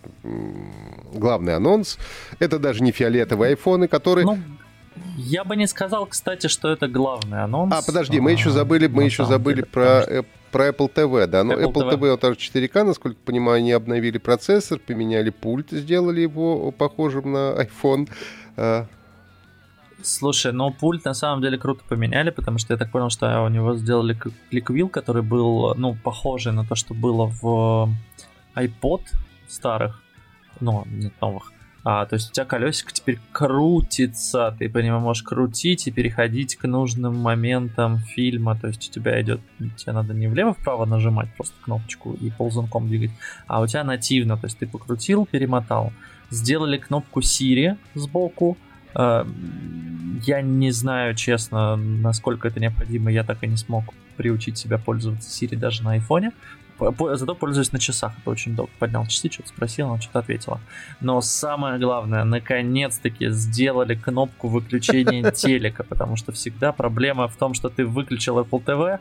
главный 1.13 1.55
анонс. 1.55 1.99
Это 2.39 2.57
даже 2.57 2.81
не 2.81 2.91
фиолетовые 2.91 3.49
айфоны, 3.49 3.87
которые... 3.87 4.25
Ну, 4.25 4.39
я 5.15 5.43
бы 5.43 5.55
не 5.55 5.67
сказал, 5.67 6.07
кстати, 6.07 6.47
что 6.47 6.71
это 6.71 6.87
главный 6.87 7.43
анонс. 7.43 7.75
А, 7.75 7.83
подожди, 7.85 8.19
мы 8.19 8.31
еще 8.31 8.49
забыли, 8.49 8.87
мы 8.87 9.03
еще 9.03 9.25
забыли 9.25 9.61
про. 9.61 10.25
Про 10.53 10.69
Apple 10.69 10.93
TV, 10.93 11.27
да. 11.27 11.43
Но 11.43 11.53
Apple, 11.53 11.73
Apple 11.73 11.91
TV, 11.91 11.99
TV 11.99 12.17
тоже 12.17 12.37
4К, 12.37 12.83
насколько 12.83 13.17
понимаю, 13.25 13.57
они 13.57 13.71
обновили 13.73 14.19
процессор, 14.19 14.79
поменяли 14.79 15.31
пульт, 15.31 15.71
сделали 15.71 16.21
его 16.21 16.71
похожим 16.71 17.31
на 17.33 17.55
iPhone. 17.61 18.07
А. 18.55 18.85
Слушай, 20.03 20.51
ну 20.53 20.71
пульт 20.71 21.05
на 21.05 21.13
самом 21.13 21.41
деле 21.41 21.57
круто 21.57 21.81
поменяли, 21.89 22.29
потому 22.29 22.59
что 22.59 22.73
я 22.73 22.77
так 22.77 22.91
понял, 22.91 23.09
что 23.09 23.41
у 23.41 23.49
него 23.49 23.75
сделали 23.75 24.15
ClickWheel, 24.51 24.89
который 24.89 25.23
был, 25.23 25.73
ну, 25.75 25.95
похожий 26.03 26.51
на 26.51 26.65
то, 26.65 26.75
что 26.75 26.93
было 26.93 27.31
в 27.41 27.89
iPod 28.55 29.01
старых, 29.47 30.01
ну, 30.59 30.83
нет 30.85 31.13
новых. 31.21 31.52
А, 31.85 32.05
то 32.05 32.15
есть 32.15 32.29
у 32.29 32.33
тебя 32.33 32.45
колесико 32.45 32.93
теперь 32.93 33.19
крутится, 33.33 34.55
ты 34.57 34.69
по 34.69 34.77
нему 34.77 34.99
можешь 34.99 35.23
крутить 35.23 35.85
и 35.87 35.91
переходить 35.91 36.55
к 36.55 36.65
нужным 36.65 37.17
моментам 37.17 37.99
фильма. 37.99 38.57
То 38.57 38.67
есть 38.67 38.89
у 38.89 38.91
тебя 38.91 39.21
идет, 39.21 39.41
тебе 39.75 39.91
надо 39.91 40.13
не 40.13 40.27
влево-вправо 40.27 40.85
нажимать 40.85 41.33
просто 41.35 41.55
кнопочку 41.61 42.13
и 42.13 42.29
ползунком 42.31 42.87
двигать, 42.87 43.11
а 43.47 43.59
у 43.61 43.67
тебя 43.67 43.83
нативно, 43.83 44.37
то 44.37 44.45
есть 44.45 44.57
ты 44.57 44.67
покрутил, 44.67 45.25
перемотал. 45.25 45.91
Сделали 46.29 46.77
кнопку 46.77 47.19
Siri 47.19 47.77
сбоку. 47.95 48.57
А, 48.95 49.27
я 50.25 50.41
не 50.41 50.71
знаю, 50.71 51.15
честно, 51.15 51.75
насколько 51.75 52.47
это 52.47 52.61
необходимо, 52.61 53.11
я 53.11 53.25
так 53.25 53.43
и 53.43 53.47
не 53.47 53.57
смог 53.57 53.83
приучить 54.15 54.57
себя 54.57 54.77
пользоваться 54.77 55.29
Siri 55.29 55.57
даже 55.57 55.83
на 55.83 55.93
айфоне. 55.93 56.31
Зато 56.91 57.35
пользуюсь 57.35 57.71
на 57.71 57.79
часах. 57.79 58.13
Это 58.19 58.29
очень 58.29 58.55
долго. 58.55 58.71
Поднял 58.79 59.05
часы, 59.05 59.31
что-то 59.31 59.49
спросил, 59.49 59.89
она 59.89 60.01
что-то 60.01 60.19
ответила. 60.19 60.59
Но 60.99 61.21
самое 61.21 61.79
главное, 61.79 62.23
наконец-таки 62.23 63.29
сделали 63.29 63.95
кнопку 63.95 64.47
выключения 64.47 65.31
телека, 65.31 65.83
потому 65.83 66.15
что 66.15 66.31
всегда 66.31 66.71
проблема 66.71 67.27
в 67.27 67.35
том, 67.35 67.53
что 67.53 67.69
ты 67.69 67.85
выключил 67.85 68.39
Apple 68.39 68.63
TV, 68.63 68.99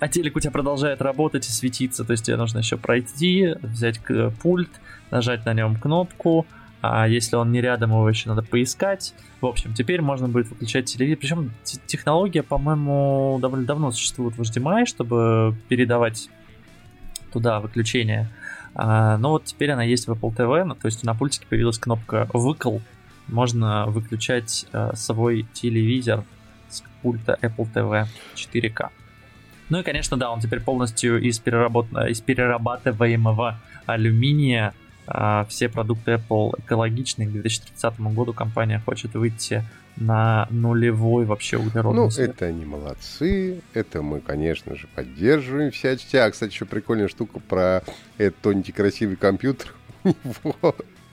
а 0.00 0.08
телек 0.08 0.36
у 0.36 0.40
тебя 0.40 0.52
продолжает 0.52 1.02
работать 1.02 1.46
и 1.48 1.50
светиться. 1.50 2.04
То 2.04 2.12
есть 2.12 2.24
тебе 2.24 2.36
нужно 2.36 2.58
еще 2.58 2.76
пройти, 2.76 3.54
взять 3.62 4.00
пульт, 4.42 4.70
нажать 5.10 5.44
на 5.44 5.54
нем 5.54 5.76
кнопку, 5.76 6.46
а 6.80 7.08
если 7.08 7.36
он 7.36 7.50
не 7.50 7.60
рядом, 7.60 7.90
его 7.90 8.08
еще 8.08 8.28
надо 8.28 8.42
поискать. 8.42 9.14
В 9.40 9.46
общем, 9.46 9.74
теперь 9.74 10.00
можно 10.00 10.28
будет 10.28 10.48
выключать 10.48 10.84
телевизор. 10.84 11.18
Причем 11.18 11.50
технология, 11.86 12.42
по-моему, 12.42 13.38
довольно 13.40 13.66
давно 13.66 13.90
существует 13.90 14.36
в 14.36 14.40
HDMI, 14.42 14.86
чтобы 14.86 15.56
передавать 15.68 16.30
туда 17.30 17.60
выключение. 17.60 18.28
А, 18.74 19.16
но 19.18 19.30
вот 19.30 19.44
теперь 19.44 19.70
она 19.70 19.82
есть 19.82 20.06
в 20.06 20.12
Apple 20.12 20.34
TV, 20.34 20.64
ну, 20.64 20.74
то 20.74 20.86
есть 20.86 21.02
на 21.04 21.14
пультике 21.14 21.46
появилась 21.48 21.78
кнопка 21.78 22.28
«Выкл». 22.32 22.78
Можно 23.26 23.86
выключать 23.86 24.66
а, 24.72 24.94
свой 24.94 25.46
телевизор 25.52 26.24
с 26.68 26.82
пульта 27.02 27.38
Apple 27.42 27.68
TV 27.72 28.06
4K. 28.34 28.88
Ну 29.68 29.80
и, 29.80 29.82
конечно, 29.82 30.16
да, 30.16 30.30
он 30.30 30.40
теперь 30.40 30.60
полностью 30.60 31.20
из, 31.20 31.38
переработ... 31.38 31.86
из 32.08 32.20
перерабатываемого 32.20 33.60
алюминия. 33.86 34.74
А, 35.10 35.46
все 35.48 35.68
продукты 35.68 36.12
Apple 36.12 36.52
экологичные. 36.58 37.28
К 37.28 37.32
2030 37.32 38.00
году 38.00 38.32
компания 38.32 38.82
хочет 38.84 39.14
выйти 39.14 39.64
на 39.96 40.46
нулевой 40.50 41.24
вообще 41.24 41.56
углеродный 41.56 42.02
Ну, 42.02 42.08
это 42.08 42.46
они 42.46 42.64
молодцы, 42.64 43.60
это 43.74 44.02
мы, 44.02 44.20
конечно 44.20 44.76
же, 44.76 44.86
поддерживаем 44.94 45.72
всячески. 45.72 46.16
А, 46.16 46.30
кстати, 46.30 46.52
еще 46.52 46.66
прикольная 46.66 47.08
штука 47.08 47.40
про 47.40 47.82
этот 48.16 48.40
тоненький 48.40 48.72
красивый 48.72 49.16
компьютер. 49.16 49.74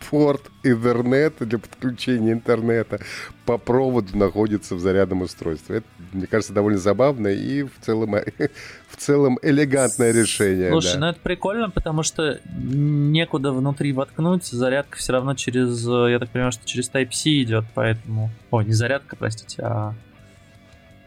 порт 0.09 0.51
Ethernet 0.63 1.43
для 1.45 1.59
подключения 1.59 2.31
интернета 2.31 2.99
по 3.45 3.57
проводу 3.57 4.17
находится 4.17 4.75
в 4.75 4.79
зарядном 4.79 5.21
устройстве. 5.21 5.77
Это, 5.77 5.87
мне 6.13 6.27
кажется, 6.27 6.53
довольно 6.53 6.79
забавно 6.79 7.27
и 7.27 7.63
в 7.63 7.71
целом, 7.81 8.15
в 8.89 8.97
целом 8.97 9.39
элегантное 9.41 10.11
решение. 10.11 10.71
Слушай, 10.71 10.93
да. 10.93 10.99
ну 10.99 11.05
это 11.07 11.19
прикольно, 11.19 11.69
потому 11.69 12.03
что 12.03 12.39
некуда 12.45 13.51
внутри 13.51 13.93
воткнуть, 13.93 14.45
зарядка 14.45 14.97
все 14.97 15.13
равно 15.13 15.35
через, 15.35 15.85
я 15.87 16.19
так 16.19 16.29
понимаю, 16.29 16.51
что 16.51 16.65
через 16.65 16.89
Type-C 16.89 17.43
идет, 17.43 17.65
поэтому... 17.73 18.31
О, 18.51 18.61
не 18.61 18.73
зарядка, 18.73 19.15
простите, 19.15 19.61
а... 19.63 19.93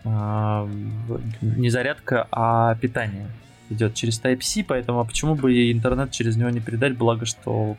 а... 0.05 0.69
Не 1.41 1.71
зарядка, 1.71 2.29
а 2.31 2.75
питание 2.77 3.29
идет 3.71 3.95
через 3.95 4.21
Type-C, 4.21 4.65
поэтому 4.67 5.01
а 5.01 5.05
почему 5.05 5.35
бы 5.35 5.73
интернет 5.73 6.11
через 6.11 6.37
него 6.37 6.51
не 6.51 6.61
передать, 6.61 6.97
благо 6.97 7.27
что 7.27 7.77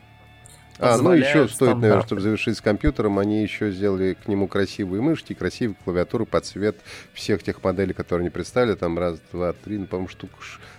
а, 0.80 0.96
ну 0.96 1.12
еще 1.12 1.46
стоит, 1.48 1.76
наверное, 1.76 2.04
чтобы 2.04 2.22
завершить 2.22 2.56
с 2.56 2.60
компьютером, 2.60 3.18
они 3.18 3.42
еще 3.42 3.70
сделали 3.70 4.14
к 4.14 4.28
нему 4.28 4.48
красивые 4.48 5.02
мышки, 5.02 5.34
красивые 5.34 5.76
клавиатуры 5.84 6.24
под 6.24 6.44
цвет 6.46 6.76
всех 7.12 7.42
тех 7.42 7.62
моделей, 7.62 7.92
которые 7.92 8.24
они 8.24 8.30
представили. 8.30 8.74
Там 8.74 8.98
раз, 8.98 9.20
два, 9.32 9.52
три, 9.52 9.78
ну, 9.78 9.86
по-моему, 9.86 10.08
штук 10.08 10.30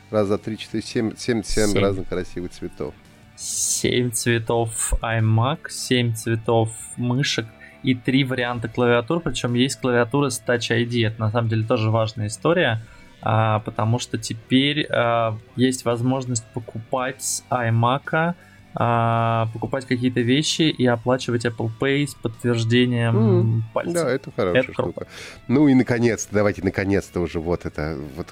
раз, 0.09 0.27
два, 0.27 0.37
три, 0.37 0.57
четыре, 0.57 0.83
семь, 0.83 1.15
семь, 1.15 1.43
семь 1.43 1.79
разных 1.79 2.07
красивых 2.07 2.51
цветов. 2.51 2.93
Семь 3.35 4.11
цветов 4.11 4.93
iMac, 5.01 5.69
семь 5.69 6.13
цветов 6.13 6.71
мышек 6.97 7.45
и 7.83 7.95
три 7.95 8.23
варианта 8.23 8.67
клавиатур, 8.67 9.19
причем 9.19 9.53
есть 9.53 9.79
клавиатура 9.79 10.29
с 10.29 10.41
Touch 10.41 10.69
ID. 10.69 11.07
Это 11.07 11.19
на 11.19 11.31
самом 11.31 11.49
деле 11.49 11.65
тоже 11.65 11.89
важная 11.89 12.27
история, 12.27 12.81
а, 13.21 13.59
потому 13.59 13.99
что 13.99 14.17
теперь 14.17 14.87
а, 14.89 15.37
есть 15.55 15.85
возможность 15.85 16.45
покупать 16.53 17.23
с 17.23 17.43
iMac 17.49 18.35
а, 18.73 19.49
покупать 19.53 19.85
какие-то 19.85 20.21
вещи 20.21 20.63
и 20.63 20.85
оплачивать 20.85 21.45
Apple 21.45 21.69
Pay 21.79 22.07
с 22.07 22.15
подтверждением 22.15 23.61
mm, 23.61 23.61
пальца. 23.73 23.93
Да, 23.93 24.09
это 24.09 24.31
хорошая 24.35 24.63
это 24.63 24.73
штука. 24.73 24.91
Круто. 24.91 25.07
Ну 25.47 25.67
и 25.67 25.73
наконец-то, 25.73 26.33
давайте 26.33 26.63
наконец-то 26.63 27.19
уже 27.19 27.39
вот 27.39 27.65
это 27.65 27.97
вот. 28.15 28.27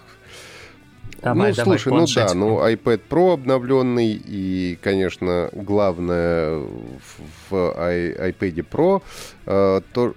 Давай, 1.22 1.50
ну, 1.50 1.56
давай, 1.56 1.80
слушай, 1.80 1.94
ну 1.94 2.06
да, 2.16 2.34
ну 2.34 2.66
iPad 2.66 3.02
Pro 3.10 3.34
обновленный 3.34 4.14
и, 4.14 4.80
конечно, 4.82 5.50
главное 5.52 6.64
в, 7.50 7.54
iPad 7.54 8.66
Pro 8.70 9.02
э, 9.46 9.82
то 9.92 10.16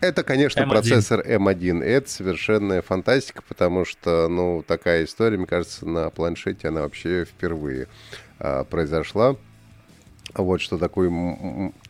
это, 0.00 0.22
конечно, 0.22 0.60
M1. 0.60 0.68
процессор 0.68 1.20
M1. 1.20 1.82
Это 1.82 2.08
совершенная 2.08 2.82
фантастика, 2.82 3.42
потому 3.46 3.84
что, 3.84 4.28
ну, 4.28 4.64
такая 4.66 5.04
история, 5.04 5.36
мне 5.36 5.46
кажется, 5.46 5.86
на 5.86 6.08
планшете 6.10 6.68
она 6.68 6.82
вообще 6.82 7.24
впервые 7.24 7.88
э, 8.38 8.64
произошла. 8.64 9.36
Вот 10.34 10.60
что 10.60 10.78
такой 10.78 11.10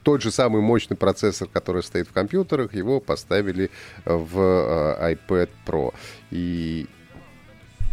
тот 0.03 0.23
же 0.23 0.31
самый 0.31 0.63
мощный 0.63 0.97
процессор, 0.97 1.49
который 1.49 1.83
стоит 1.83 2.09
в 2.09 2.13
компьютерах, 2.13 2.75
его 2.75 3.01
поставили 3.01 3.71
в 4.05 4.41
э, 4.41 5.15
iPad 5.15 5.51
Pro. 5.67 5.93
И... 6.31 6.87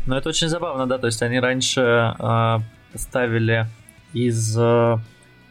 Ну, 0.05 0.15
это 0.15 0.29
очень 0.29 0.47
забавно, 0.47 0.87
да, 0.87 0.97
то 0.97 1.07
есть 1.07 1.21
они 1.23 1.39
раньше 1.39 1.81
э, 1.81 2.57
ставили 2.93 3.65
из 4.13 4.57
э, 4.57 4.97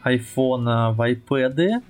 iPhone 0.04 0.92
в 0.92 1.00
iPad, 1.00 1.82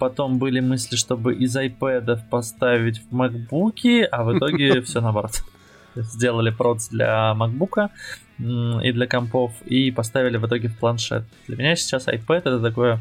Потом 0.00 0.38
были 0.38 0.58
мысли, 0.58 0.96
чтобы 0.96 1.34
из 1.34 1.56
iPad 1.56 2.28
поставить 2.28 2.98
в 2.98 3.14
MacBook, 3.14 4.04
а 4.10 4.24
в 4.24 4.36
итоге 4.36 4.82
все 4.82 5.00
наоборот. 5.00 5.44
Сделали 5.94 6.50
проц 6.50 6.88
для 6.88 7.34
MacBook 7.36 7.90
и 8.82 8.92
для 8.92 9.06
компов, 9.06 9.52
и 9.64 9.90
поставили 9.90 10.36
в 10.36 10.46
итоге 10.46 10.68
в 10.68 10.78
планшет. 10.78 11.24
Для 11.46 11.56
меня 11.56 11.76
сейчас 11.76 12.08
iPad 12.08 12.38
это 12.38 12.60
такое 12.60 13.00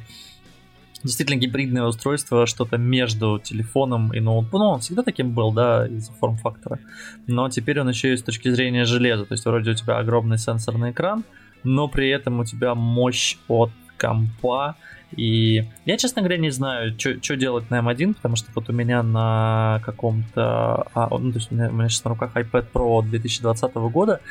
действительно 1.03 1.39
гибридное 1.39 1.83
устройство, 1.83 2.45
что-то 2.45 2.77
между 2.77 3.39
телефоном 3.39 4.13
и 4.13 4.19
ноутбуком. 4.19 4.59
Ну, 4.59 4.69
он 4.73 4.79
всегда 4.81 5.03
таким 5.03 5.31
был, 5.31 5.51
да, 5.51 5.87
из-за 5.87 6.11
форм-фактора. 6.13 6.79
Но 7.27 7.49
теперь 7.49 7.79
он 7.79 7.89
еще 7.89 8.13
и 8.13 8.17
с 8.17 8.23
точки 8.23 8.49
зрения 8.49 8.85
железа. 8.85 9.25
То 9.25 9.33
есть 9.33 9.45
вроде 9.45 9.71
у 9.71 9.73
тебя 9.73 9.97
огромный 9.97 10.37
сенсорный 10.37 10.91
экран, 10.91 11.23
но 11.63 11.87
при 11.87 12.09
этом 12.09 12.39
у 12.39 12.45
тебя 12.45 12.75
мощь 12.75 13.37
от 13.47 13.71
компа. 14.01 14.75
И 15.15 15.65
я, 15.85 15.97
честно 15.97 16.21
говоря, 16.21 16.37
не 16.37 16.49
знаю, 16.49 16.97
что 16.97 17.35
делать 17.35 17.69
на 17.69 17.79
M1, 17.79 18.15
потому 18.15 18.35
что 18.35 18.49
вот 18.55 18.69
у 18.69 18.73
меня 18.73 19.03
на 19.03 19.81
каком-то... 19.85 20.87
А, 20.93 21.09
ну, 21.11 21.31
то 21.31 21.37
есть 21.37 21.51
у 21.51 21.55
меня, 21.55 21.69
у 21.69 21.73
меня 21.73 21.89
сейчас 21.89 22.05
на 22.05 22.09
руках 22.11 22.31
iPad 22.35 22.65
Pro 22.73 23.03
2020 23.03 23.73
года, 23.75 24.21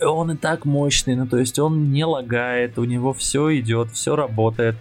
он 0.00 0.32
и 0.32 0.36
так 0.36 0.66
мощный, 0.66 1.16
ну 1.16 1.26
то 1.26 1.38
есть 1.38 1.58
он 1.58 1.90
не 1.90 2.04
лагает, 2.04 2.78
у 2.78 2.84
него 2.84 3.14
все 3.14 3.58
идет, 3.58 3.92
все 3.92 4.14
работает. 4.14 4.76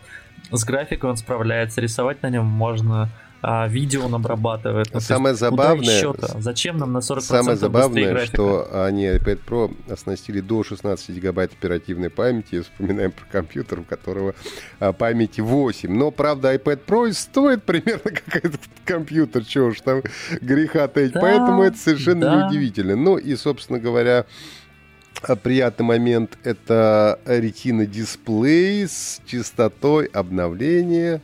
С 0.52 0.66
графикой 0.66 1.12
он 1.12 1.18
справляется, 1.18 1.80
рисовать 1.80 2.22
на 2.22 2.30
нем 2.30 2.46
можно, 2.46 3.10
а, 3.48 3.68
видео 3.68 4.06
он 4.06 4.16
обрабатывает. 4.16 4.88
Ну, 4.92 5.00
самое 5.00 5.34
есть, 5.34 5.40
забавное, 5.40 6.16
Зачем 6.40 6.78
нам 6.78 6.94
на 6.94 6.98
40% 6.98 7.22
Самое 7.22 7.58
забавное, 7.58 8.26
что 8.26 8.68
они 8.86 9.06
iPad 9.06 9.40
Pro 9.48 9.92
оснастили 9.92 10.40
до 10.40 10.64
16 10.64 11.10
гигабайт 11.12 11.54
оперативной 11.54 12.10
памяти. 12.10 12.62
Вспоминаем 12.62 13.12
про 13.12 13.26
компьютер, 13.32 13.82
у 13.82 13.84
которого 13.84 14.34
а, 14.80 14.94
памяти 14.94 15.42
8. 15.42 15.96
Но, 15.96 16.10
правда, 16.10 16.56
iPad 16.56 16.80
Pro 16.88 17.14
стоит 17.14 17.64
примерно 17.64 18.10
как 18.30 18.44
этот 18.44 18.62
компьютер. 18.84 19.46
Чего 19.46 19.68
уж 19.68 19.82
там 19.82 20.02
греха 20.42 20.88
таить. 20.88 21.14
Да, 21.14 21.20
Поэтому 21.22 21.62
это 21.62 21.78
совершенно 21.78 22.22
да. 22.22 22.42
неудивительно. 22.42 22.96
Ну 22.96 23.18
и, 23.18 23.36
собственно 23.36 23.78
говоря, 23.78 24.26
приятный 25.44 25.86
момент 25.86 26.36
это 26.44 27.20
Retina 27.26 27.86
дисплей 27.86 28.88
с 28.88 29.22
частотой 29.28 30.06
обновления 30.08 31.22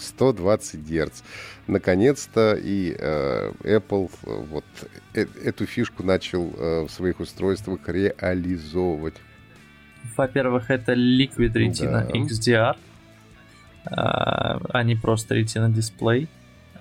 120 0.00 0.80
Гц. 0.80 1.22
Наконец-то 1.66 2.54
и 2.54 2.96
э, 2.98 3.52
Apple 3.62 4.10
вот 4.22 4.64
э 5.14 5.26
эту 5.44 5.66
фишку 5.66 6.02
начал 6.02 6.50
э, 6.56 6.86
в 6.86 6.90
своих 6.90 7.20
устройствах 7.20 7.80
реализовывать. 7.86 9.14
Во-первых, 10.16 10.70
это 10.70 10.94
Liquid 10.94 11.52
Retina 11.52 12.06
да. 12.06 12.12
XDR, 12.12 12.76
а, 13.86 14.60
а 14.70 14.82
не 14.82 14.96
просто 14.96 15.38
Retina 15.38 15.70
дисплей. 15.70 16.28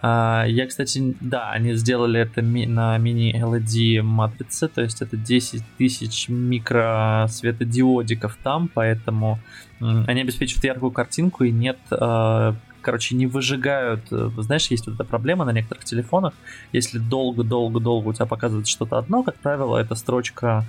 А, 0.02 0.46
я, 0.48 0.66
кстати, 0.66 1.14
да, 1.20 1.52
они 1.52 1.74
сделали 1.74 2.22
это 2.22 2.42
на 2.42 2.98
мини-LED 2.98 4.02
матрице, 4.02 4.70
то 4.70 4.82
есть 4.82 5.02
это 5.02 5.18
10 5.18 5.62
тысяч 5.78 6.30
микросветодиодиков 6.30 8.38
там, 8.42 8.70
поэтому 8.74 9.40
они 9.80 10.22
обеспечивают 10.22 10.64
яркую 10.64 10.92
картинку 10.92 11.44
и 11.44 11.52
нет 11.52 11.78
а, 11.92 12.56
короче, 12.82 13.16
не 13.16 13.28
выжигают. 13.28 14.02
Э, 14.12 14.30
знаешь, 14.38 14.68
есть 14.68 14.88
вот 14.88 14.96
эта 14.96 15.04
проблема 15.04 15.46
на 15.46 15.52
некоторых 15.52 15.86
телефонах. 15.86 16.34
Если 16.72 17.00
долго-долго-долго 17.00 18.10
у 18.10 18.14
тебя 18.14 18.26
показывает 18.26 18.68
что-то 18.68 18.98
одно, 18.98 19.24
как 19.24 19.36
правило, 19.36 19.78
это 19.78 19.96
строчка 19.96 20.66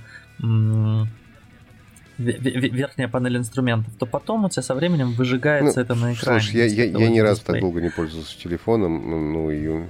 верхняя 2.20 3.08
панель 3.08 3.38
инструментов, 3.38 3.92
то 3.98 4.06
потом 4.06 4.44
у 4.44 4.48
тебя 4.48 4.62
со 4.62 4.74
временем 4.74 5.12
выжигается 5.12 5.78
ну, 5.78 5.82
это 5.82 5.94
на 5.94 6.12
экране. 6.12 6.40
Слушай, 6.40 6.56
я, 6.56 6.64
я, 6.66 6.84
я 6.84 7.08
ни 7.08 7.20
разу 7.20 7.42
так 7.44 7.60
долго 7.60 7.80
не 7.80 7.90
пользовался 7.90 8.38
телефоном, 8.38 9.32
ну 9.32 9.50
и... 9.50 9.86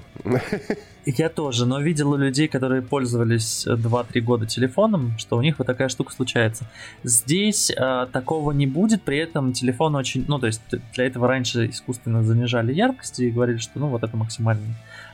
Я 1.06 1.30
тоже, 1.30 1.66
но 1.66 1.80
видел 1.80 2.12
у 2.12 2.16
людей, 2.16 2.46
которые 2.46 2.82
пользовались 2.82 3.66
2-3 3.66 4.20
года 4.20 4.46
телефоном, 4.46 5.14
что 5.18 5.38
у 5.38 5.42
них 5.42 5.58
вот 5.58 5.66
такая 5.66 5.88
штука 5.88 6.12
случается. 6.12 6.66
Здесь 7.02 7.70
э, 7.70 8.06
такого 8.12 8.52
не 8.52 8.66
будет, 8.66 9.02
при 9.02 9.18
этом 9.18 9.54
телефон 9.54 9.96
очень... 9.96 10.26
Ну, 10.28 10.38
то 10.38 10.46
есть 10.46 10.60
для 10.94 11.06
этого 11.06 11.26
раньше 11.26 11.70
искусственно 11.70 12.23
занижали 12.23 12.75
яркость 12.75 13.19
и 13.19 13.30
говорили, 13.30 13.56
что 13.56 13.78
ну 13.78 13.88
вот 13.88 14.02
это 14.02 14.14
максимально. 14.16 14.62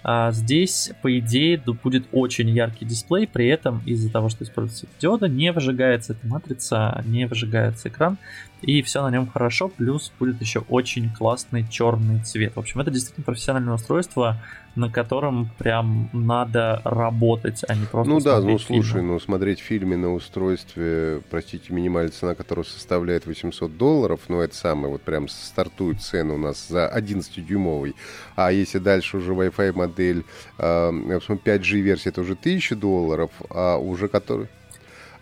А 0.09 0.31
здесь, 0.31 0.93
по 1.03 1.19
идее, 1.19 1.61
будет 1.83 2.07
очень 2.13 2.49
яркий 2.51 2.85
дисплей, 2.85 3.27
при 3.27 3.49
этом 3.49 3.83
из-за 3.85 4.09
того, 4.09 4.29
что 4.29 4.45
используется 4.45 4.87
диода, 5.01 5.27
не 5.27 5.51
выжигается 5.51 6.13
эта 6.13 6.25
матрица, 6.29 7.03
не 7.05 7.27
выжигается 7.27 7.89
экран, 7.89 8.17
и 8.63 8.83
все 8.83 9.03
на 9.03 9.11
нем 9.11 9.27
хорошо, 9.27 9.69
плюс 9.69 10.13
будет 10.19 10.41
еще 10.41 10.61
очень 10.69 11.13
классный 11.13 11.67
черный 11.69 12.23
цвет. 12.23 12.57
В 12.57 12.61
общем, 12.61 12.81
это 12.81 12.91
действительно 12.91 13.25
профессиональное 13.25 13.75
устройство, 13.75 14.39
на 14.77 14.91
котором 14.91 15.51
прям 15.59 16.11
надо 16.13 16.83
работать, 16.85 17.63
а 17.67 17.75
не 17.75 17.87
просто 17.87 18.13
Ну 18.13 18.21
да, 18.21 18.41
ну 18.41 18.59
слушай, 18.59 18.93
фильмы. 18.93 19.13
ну 19.13 19.21
смотреть 19.21 19.59
фильмы 19.59 19.97
на 19.97 20.13
устройстве, 20.13 21.23
простите, 21.31 21.73
минимальная 21.73 22.13
цена 22.13 22.35
которого 22.35 22.65
составляет 22.65 23.27
800 23.27 23.77
долларов, 23.77 24.21
ну 24.29 24.41
это 24.41 24.55
самое, 24.55 24.93
вот 24.93 25.03
прям 25.03 25.29
стартует 25.29 26.03
цены 26.03 26.35
у 26.35 26.39
нас 26.39 26.69
за 26.69 26.93
11-дюймовый, 26.95 27.95
а 28.37 28.53
если 28.53 28.79
дальше 28.79 29.17
уже 29.17 29.33
Wi-Fi 29.33 29.73
модель, 29.73 30.25
э, 30.59 30.63
5G 30.91 31.81
версия, 31.81 32.11
это 32.11 32.21
уже 32.21 32.35
1000 32.35 32.77
долларов, 32.77 33.31
а 33.51 33.79
уже 33.79 34.09
который... 34.09 34.49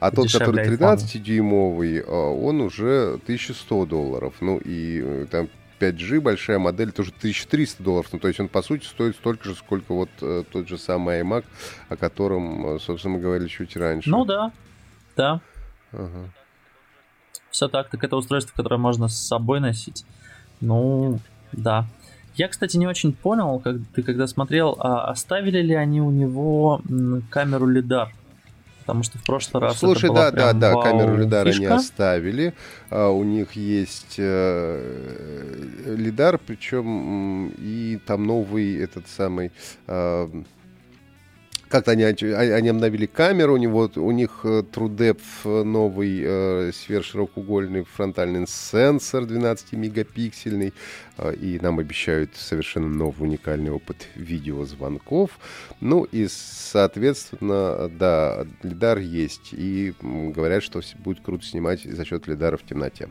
А 0.04 0.10
тот, 0.10 0.30
который 0.30 0.68
13-дюймовый, 0.68 2.00
э, 2.00 2.04
он 2.04 2.60
уже 2.60 3.14
1100 3.22 3.86
долларов. 3.86 4.34
Ну 4.42 4.58
и 4.58 5.00
э, 5.02 5.26
там 5.30 5.48
5G 5.80 6.20
большая 6.20 6.58
модель 6.58 6.92
тоже 6.92 7.08
1300 7.08 7.82
долларов. 7.82 8.08
Ну, 8.12 8.18
то 8.18 8.28
есть 8.28 8.38
он, 8.38 8.48
по 8.48 8.60
сути, 8.60 8.84
стоит 8.84 9.16
столько 9.16 9.48
же, 9.48 9.54
сколько 9.54 9.94
вот 9.94 10.10
э, 10.20 10.44
тот 10.52 10.68
же 10.68 10.76
самый 10.76 11.22
iMac, 11.22 11.44
о 11.88 11.96
котором, 11.96 12.78
собственно, 12.80 13.14
мы 13.14 13.20
говорили 13.20 13.48
чуть 13.48 13.78
раньше. 13.78 14.10
Ну 14.10 14.26
да, 14.26 14.52
да. 15.16 15.40
Ага. 15.90 16.28
Все 17.50 17.68
так, 17.68 17.88
так 17.88 18.04
это 18.04 18.16
устройство, 18.16 18.54
которое 18.54 18.76
можно 18.76 19.08
с 19.08 19.16
собой 19.16 19.60
носить. 19.60 20.04
Ну, 20.60 21.18
да. 21.52 21.86
Я, 22.34 22.48
кстати, 22.48 22.76
не 22.76 22.86
очень 22.86 23.14
понял, 23.14 23.58
как 23.58 23.76
ты 23.94 24.02
когда 24.02 24.26
смотрел, 24.26 24.76
а 24.78 25.08
оставили 25.08 25.62
ли 25.62 25.74
они 25.74 26.02
у 26.02 26.10
него 26.10 26.82
камеру 27.30 27.66
лидар? 27.66 28.12
Потому 28.84 29.02
что 29.02 29.18
в 29.18 29.24
прошлый 29.24 29.62
раз 29.62 29.78
Слушай, 29.78 30.10
это 30.10 30.30
да, 30.30 30.52
да, 30.52 30.52
да, 30.52 30.82
камеру 30.82 31.16
лидара 31.16 31.46
фишка. 31.46 31.60
не 31.60 31.66
оставили. 31.66 32.54
А, 32.90 33.08
у 33.08 33.24
них 33.24 33.52
есть 33.52 34.16
э, 34.18 35.86
лидар, 35.86 36.38
причем 36.38 37.48
и 37.56 37.98
там 38.04 38.26
новый 38.26 38.76
этот 38.76 39.08
самый 39.08 39.52
э, 39.86 40.28
как-то 41.74 41.90
они, 41.90 42.04
они 42.04 42.68
обновили 42.68 43.06
камеру, 43.06 43.54
у, 43.54 43.56
него, 43.56 43.90
у 43.96 44.10
них 44.12 44.42
э, 44.44 44.62
TrueDepth 44.62 45.18
э, 45.44 45.64
новый 45.64 46.22
э, 46.22 46.70
сверхширокоугольный 46.72 47.82
фронтальный 47.82 48.46
сенсор 48.46 49.24
12-мегапиксельный, 49.24 50.72
э, 51.18 51.34
и 51.34 51.58
нам 51.58 51.80
обещают 51.80 52.36
совершенно 52.36 52.86
новый 52.86 53.26
уникальный 53.26 53.72
опыт 53.72 54.06
видеозвонков. 54.14 55.32
Ну 55.80 56.04
и, 56.04 56.28
соответственно, 56.30 57.90
да, 57.98 58.46
лидар 58.62 58.98
есть, 58.98 59.48
и 59.50 59.94
говорят, 60.00 60.62
что 60.62 60.80
будет 60.98 61.24
круто 61.24 61.44
снимать 61.44 61.82
за 61.82 62.04
счет 62.04 62.28
лидара 62.28 62.56
в 62.56 62.62
темноте. 62.62 63.08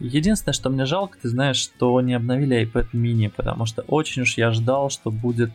Единственное, 0.00 0.54
что 0.54 0.70
мне 0.70 0.86
жалко, 0.86 1.18
ты 1.20 1.28
знаешь, 1.28 1.56
что 1.56 2.00
не 2.00 2.14
обновили 2.14 2.64
iPad 2.64 2.88
mini, 2.92 3.30
потому 3.30 3.66
что 3.66 3.82
очень 3.82 4.22
уж 4.22 4.36
я 4.36 4.52
ждал, 4.52 4.90
что 4.90 5.10
будет 5.10 5.50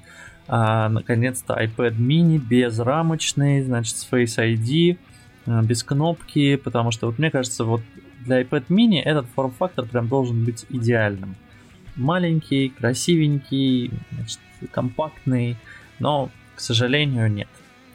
а, 0.47 0.89
наконец-то 0.89 1.53
iPad 1.53 1.97
mini 1.97 2.37
безрамочный, 2.37 3.61
значит, 3.61 3.97
с 3.97 4.07
Face 4.09 4.37
ID, 4.37 4.97
а, 5.45 5.61
без 5.61 5.83
кнопки, 5.83 6.55
потому 6.55 6.91
что 6.91 7.07
вот 7.07 7.19
мне 7.19 7.31
кажется, 7.31 7.63
вот 7.63 7.81
для 8.21 8.41
iPad 8.41 8.65
mini 8.67 9.01
этот 9.01 9.25
форм-фактор 9.35 9.85
прям 9.85 10.07
должен 10.07 10.43
быть 10.43 10.65
идеальным. 10.69 11.35
Маленький, 11.95 12.69
красивенький, 12.69 13.91
значит, 14.11 14.39
компактный, 14.71 15.57
но, 15.99 16.29
к 16.55 16.59
сожалению, 16.59 17.31
нет. 17.31 17.49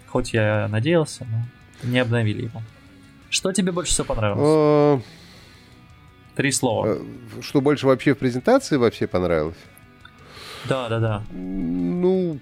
Хоть 0.06 0.32
я 0.32 0.68
надеялся, 0.70 1.26
но 1.30 1.90
не 1.90 1.98
обновили 1.98 2.44
его. 2.44 2.62
Что 3.30 3.52
тебе 3.52 3.72
больше 3.72 3.92
всего 3.92 4.06
понравилось? 4.06 4.40
А, 4.42 5.00
Три 6.38 6.52
слова. 6.52 6.87
Э, 6.87 7.00
что 7.42 7.61
больше 7.61 7.88
вообще 7.88 8.14
в 8.14 8.18
презентации 8.18 8.76
вообще 8.76 9.08
понравилось? 9.08 9.56
Да, 10.66 10.88
да, 10.88 11.00
да. 11.00 11.22
Ну, 11.32 12.38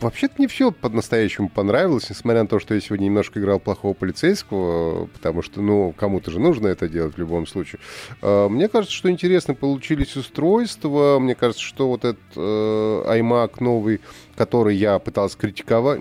Вообще-то 0.00 0.34
не 0.38 0.46
все 0.46 0.72
по-настоящему 0.72 1.50
понравилось, 1.50 2.08
несмотря 2.08 2.42
на 2.42 2.48
то, 2.48 2.58
что 2.58 2.74
я 2.74 2.80
сегодня 2.80 3.04
немножко 3.04 3.38
играл 3.38 3.60
плохого 3.60 3.92
полицейского, 3.92 5.06
потому 5.08 5.42
что, 5.42 5.60
ну, 5.60 5.92
кому-то 5.92 6.30
же 6.30 6.40
нужно 6.40 6.68
это 6.68 6.88
делать 6.88 7.16
в 7.16 7.18
любом 7.18 7.46
случае. 7.46 7.80
А, 8.22 8.48
мне 8.48 8.68
кажется, 8.68 8.96
что 8.96 9.10
интересно 9.10 9.54
получились 9.54 10.16
устройства. 10.16 11.18
Мне 11.18 11.34
кажется, 11.34 11.62
что 11.62 11.88
вот 11.88 12.06
этот 12.06 12.20
э, 12.34 12.40
iMac 12.40 13.56
новый, 13.60 14.00
который 14.36 14.74
я 14.74 14.98
пытался 14.98 15.36
критиковать, 15.36 16.00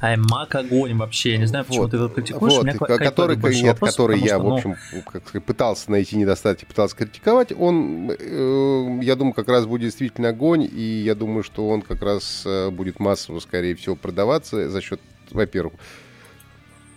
iMac 0.00 0.56
огонь 0.56 0.96
вообще. 0.96 1.32
Я 1.32 1.38
не 1.38 1.46
знаю, 1.46 1.64
почему 1.64 1.82
вот, 1.82 1.90
ты 1.90 1.96
его 1.96 2.08
критикуешь. 2.08 2.52
Вот, 2.54 2.64
Меня 2.64 2.74
который, 2.74 3.36
нет, 3.36 3.74
вопрос, 3.74 3.90
который 3.90 4.20
я, 4.20 4.38
что, 4.38 4.40
в 4.40 4.52
общем, 4.52 4.76
ну... 4.92 5.02
как 5.02 5.26
сказать, 5.26 5.44
пытался 5.44 5.90
найти 5.90 6.16
недостатки, 6.16 6.64
пытался 6.64 6.96
критиковать, 6.96 7.52
он, 7.52 8.10
э, 8.10 9.00
я 9.02 9.16
думаю, 9.16 9.34
как 9.34 9.48
раз 9.48 9.66
будет 9.66 9.82
действительно 9.82 10.28
огонь, 10.28 10.68
и 10.70 11.02
я 11.02 11.14
думаю, 11.14 11.42
что 11.42 11.68
он 11.68 11.82
как 11.82 12.02
раз 12.02 12.44
э, 12.46 12.70
будет 12.70 13.00
массово, 13.00 13.40
скорее 13.40 13.74
всего, 13.74 13.96
продаваться 13.96 14.68
за 14.68 14.80
счет, 14.80 15.00
во-первых, 15.30 15.74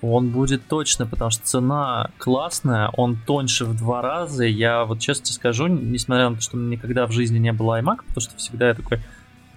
он 0.01 0.29
будет 0.29 0.65
точно, 0.67 1.05
потому 1.05 1.29
что 1.29 1.45
цена 1.45 2.09
классная, 2.17 2.89
он 2.97 3.17
тоньше 3.17 3.65
в 3.65 3.77
два 3.77 4.01
раза. 4.01 4.45
Я 4.45 4.83
вот 4.85 4.99
честно 4.99 5.25
тебе 5.25 5.35
скажу, 5.35 5.67
несмотря 5.67 6.29
на 6.29 6.37
то, 6.37 6.41
что 6.41 6.57
никогда 6.57 7.05
в 7.05 7.11
жизни 7.11 7.37
не 7.37 7.53
было 7.53 7.79
iMac, 7.79 7.97
потому 8.07 8.21
что 8.21 8.35
всегда 8.37 8.69
я 8.69 8.73
такой, 8.73 8.99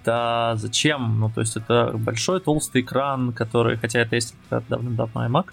да 0.05 0.55
зачем? 0.55 1.19
Ну, 1.19 1.29
то 1.29 1.41
есть 1.41 1.57
это 1.57 1.91
большой 1.95 2.39
толстый 2.39 2.81
экран, 2.81 3.33
который, 3.33 3.77
хотя 3.77 3.99
это 3.99 4.15
есть 4.15 4.35
давно-давно 4.49 5.25
iMac, 5.25 5.45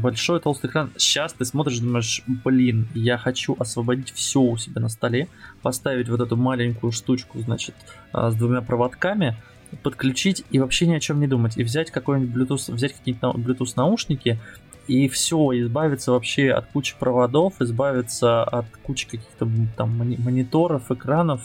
большой 0.00 0.40
толстый 0.40 0.68
экран. 0.68 0.90
Сейчас 0.96 1.32
ты 1.32 1.44
смотришь, 1.44 1.78
думаешь, 1.78 2.22
блин, 2.26 2.88
я 2.94 3.18
хочу 3.18 3.56
освободить 3.58 4.12
все 4.12 4.40
у 4.40 4.56
себя 4.56 4.80
на 4.80 4.88
столе, 4.88 5.28
поставить 5.62 6.08
вот 6.08 6.20
эту 6.20 6.36
маленькую 6.36 6.92
штучку, 6.92 7.40
значит, 7.40 7.74
а, 8.12 8.30
с 8.30 8.34
двумя 8.34 8.60
проводками, 8.62 9.36
подключить 9.82 10.44
и 10.50 10.58
вообще 10.58 10.86
ни 10.86 10.94
о 10.94 11.00
чем 11.00 11.20
не 11.20 11.26
думать. 11.26 11.56
И 11.56 11.64
взять 11.64 11.90
какой-нибудь 11.90 12.34
Bluetooth, 12.34 12.72
взять 12.72 12.92
какие-то 12.92 13.30
Bluetooth 13.30 13.72
наушники 13.76 14.38
и 14.86 15.08
все, 15.08 15.36
избавиться 15.60 16.12
вообще 16.12 16.50
от 16.50 16.66
кучи 16.66 16.94
проводов, 16.98 17.60
избавиться 17.60 18.42
от 18.42 18.66
кучи 18.82 19.06
каких-то 19.06 19.48
там 19.76 19.96
мониторов, 19.96 20.90
экранов, 20.90 21.42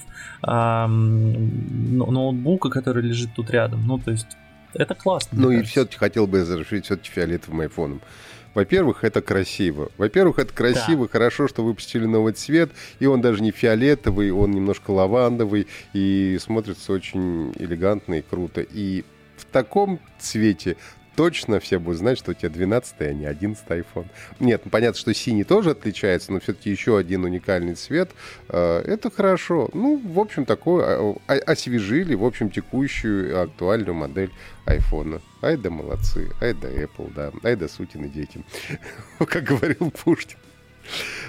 эм, 0.47 1.97
ноутбука, 1.97 2.69
который 2.69 3.03
лежит 3.03 3.29
тут 3.35 3.49
рядом. 3.51 3.85
Ну, 3.85 3.97
то 3.99 4.11
есть, 4.11 4.27
это 4.73 4.95
классно. 4.95 5.41
Ну 5.41 5.51
и 5.51 5.61
все-таки 5.63 5.97
хотел 5.97 6.27
бы 6.27 6.43
завершить 6.43 6.85
все-таки 6.85 7.09
фиолетовым 7.09 7.61
айфоном. 7.61 8.01
Во-первых, 8.55 9.03
это 9.03 9.21
красиво. 9.21 9.91
Во-первых, 9.97 10.39
это 10.39 10.53
красиво, 10.53 11.05
да. 11.05 11.11
хорошо, 11.11 11.47
что 11.49 11.63
выпустили 11.63 12.05
новый 12.05 12.31
цвет, 12.33 12.71
и 12.99 13.05
он 13.05 13.19
даже 13.19 13.43
не 13.43 13.51
фиолетовый, 13.51 14.31
он 14.31 14.51
немножко 14.51 14.91
лавандовый, 14.91 15.67
и 15.93 16.37
смотрится 16.39 16.93
очень 16.93 17.51
элегантно 17.57 18.15
и 18.15 18.21
круто. 18.21 18.61
И 18.61 19.03
в 19.35 19.45
таком 19.45 19.99
цвете 20.19 20.77
точно 21.15 21.59
все 21.59 21.79
будут 21.79 21.99
знать, 21.99 22.17
что 22.17 22.31
у 22.31 22.33
тебя 22.33 22.49
12 22.49 22.95
а 23.01 23.13
не 23.13 23.25
11 23.25 23.65
iPhone. 23.67 24.07
Нет, 24.39 24.61
ну, 24.65 24.71
понятно, 24.71 24.99
что 24.99 25.13
синий 25.13 25.43
тоже 25.43 25.71
отличается, 25.71 26.31
но 26.31 26.39
все-таки 26.39 26.69
еще 26.69 26.97
один 26.97 27.23
уникальный 27.23 27.75
цвет. 27.75 28.11
Э, 28.49 28.81
это 28.85 29.09
хорошо. 29.09 29.69
Ну, 29.73 30.01
в 30.03 30.19
общем, 30.19 30.45
такое 30.45 31.17
а, 31.27 31.33
освежили, 31.33 32.15
в 32.15 32.23
общем, 32.23 32.49
текущую 32.49 33.41
актуальную 33.41 33.93
модель 33.93 34.31
iPhone. 34.65 35.21
Ай 35.41 35.57
да 35.57 35.69
молодцы, 35.69 36.31
ай 36.41 36.53
да 36.53 36.69
Apple, 36.69 37.13
да, 37.13 37.31
ай 37.43 37.55
да 37.55 37.67
сукины 37.67 38.09
дети. 38.09 38.43
Как 39.19 39.43
говорил 39.43 39.91
Пушкин. 39.91 40.37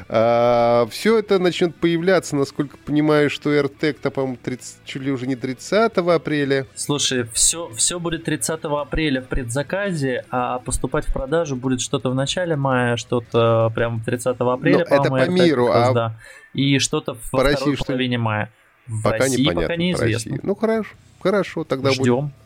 А, 0.09 0.87
все 0.90 1.19
это 1.19 1.38
начнет 1.38 1.75
появляться, 1.75 2.37
насколько 2.37 2.77
понимаю, 2.77 3.31
что 3.31 3.53
AirTag-то, 3.53 4.11
по-моему, 4.11 4.38
30, 4.42 4.85
чуть 4.85 5.03
ли 5.03 5.11
уже 5.11 5.27
не 5.27 5.37
30 5.37 5.92
апреля. 5.97 6.66
Слушай, 6.75 7.25
все, 7.33 7.71
все 7.75 7.99
будет 7.99 8.25
30 8.25 8.61
апреля 8.64 9.23
в 9.23 9.27
предзаказе, 9.27 10.25
а 10.31 10.59
поступать 10.61 11.07
в 11.07 11.12
продажу 11.12 11.57
будет 11.57 11.81
что-то 11.81 12.11
в 12.11 12.14
начале 12.14 12.57
мая, 12.57 12.97
что-то 12.97 13.71
прямо 13.75 14.01
30 14.05 14.37
апреля, 14.38 14.87
Но 14.88 14.97
это 14.97 15.11
по 15.11 15.29
миру, 15.29 15.71
а 15.73 15.92
да. 15.92 16.21
И 16.55 16.79
что-то 16.79 17.14
в 17.14 17.31
по 17.31 17.42
России, 17.42 17.57
второй 17.57 17.77
половине 17.77 18.19
мая. 18.19 18.51
В 18.87 19.03
пока 19.03 19.19
России 19.19 19.42
непонятно, 19.42 19.62
пока 19.62 19.77
неизвестно. 19.77 20.38
Ну 20.42 20.55
хорошо, 20.55 20.95
хорошо, 21.21 21.64
тогда 21.64 21.90
Ждем. 21.90 22.21
Будет... 22.21 22.46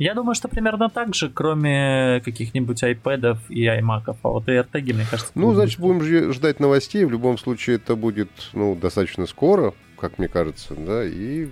Я 0.00 0.14
думаю, 0.14 0.34
что 0.34 0.48
примерно 0.48 0.88
так 0.88 1.14
же, 1.14 1.28
кроме 1.28 2.22
каких-нибудь 2.24 2.82
iPad 2.82 3.36
и 3.50 3.66
iMac. 3.66 4.16
А 4.22 4.28
вот 4.28 4.48
и 4.48 4.52
AirTag, 4.52 4.94
мне 4.94 5.04
кажется... 5.08 5.30
Ну, 5.34 5.52
значит, 5.52 5.78
будем 5.78 6.32
ждать 6.32 6.58
новостей. 6.58 7.04
В 7.04 7.10
любом 7.10 7.36
случае, 7.36 7.76
это 7.76 7.96
будет 7.96 8.30
ну, 8.54 8.74
достаточно 8.74 9.26
скоро, 9.26 9.74
как 9.98 10.18
мне 10.18 10.26
кажется, 10.26 10.74
да, 10.74 11.04
и 11.04 11.50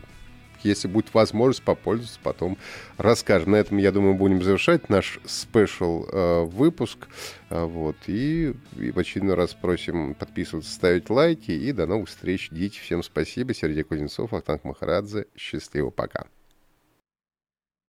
если 0.63 0.89
будет 0.89 1.13
возможность 1.13 1.63
попользоваться, 1.63 2.19
потом 2.23 2.57
расскажем. 2.97 3.51
На 3.51 3.57
этом, 3.57 3.77
я 3.77 3.93
думаю, 3.93 4.15
будем 4.15 4.43
завершать 4.43 4.89
наш 4.89 5.21
спешл 5.27 6.07
э, 6.11 6.45
выпуск. 6.45 7.07
Э, 7.51 7.65
вот, 7.65 7.97
и, 8.07 8.55
и 8.79 8.91
в 8.91 8.99
очередной 8.99 9.35
раз 9.35 9.53
просим 9.53 10.15
подписываться, 10.15 10.73
ставить 10.73 11.11
лайки. 11.11 11.51
И 11.51 11.71
до 11.73 11.87
новых 11.87 12.09
встреч. 12.09 12.49
Дите, 12.51 12.81
всем 12.81 13.03
спасибо. 13.03 13.53
Сергей 13.53 13.83
Кузнецов, 13.83 14.33
Ахтанг 14.33 14.65
Махарадзе. 14.65 15.27
Счастливо, 15.37 15.91
пока. 15.91 16.25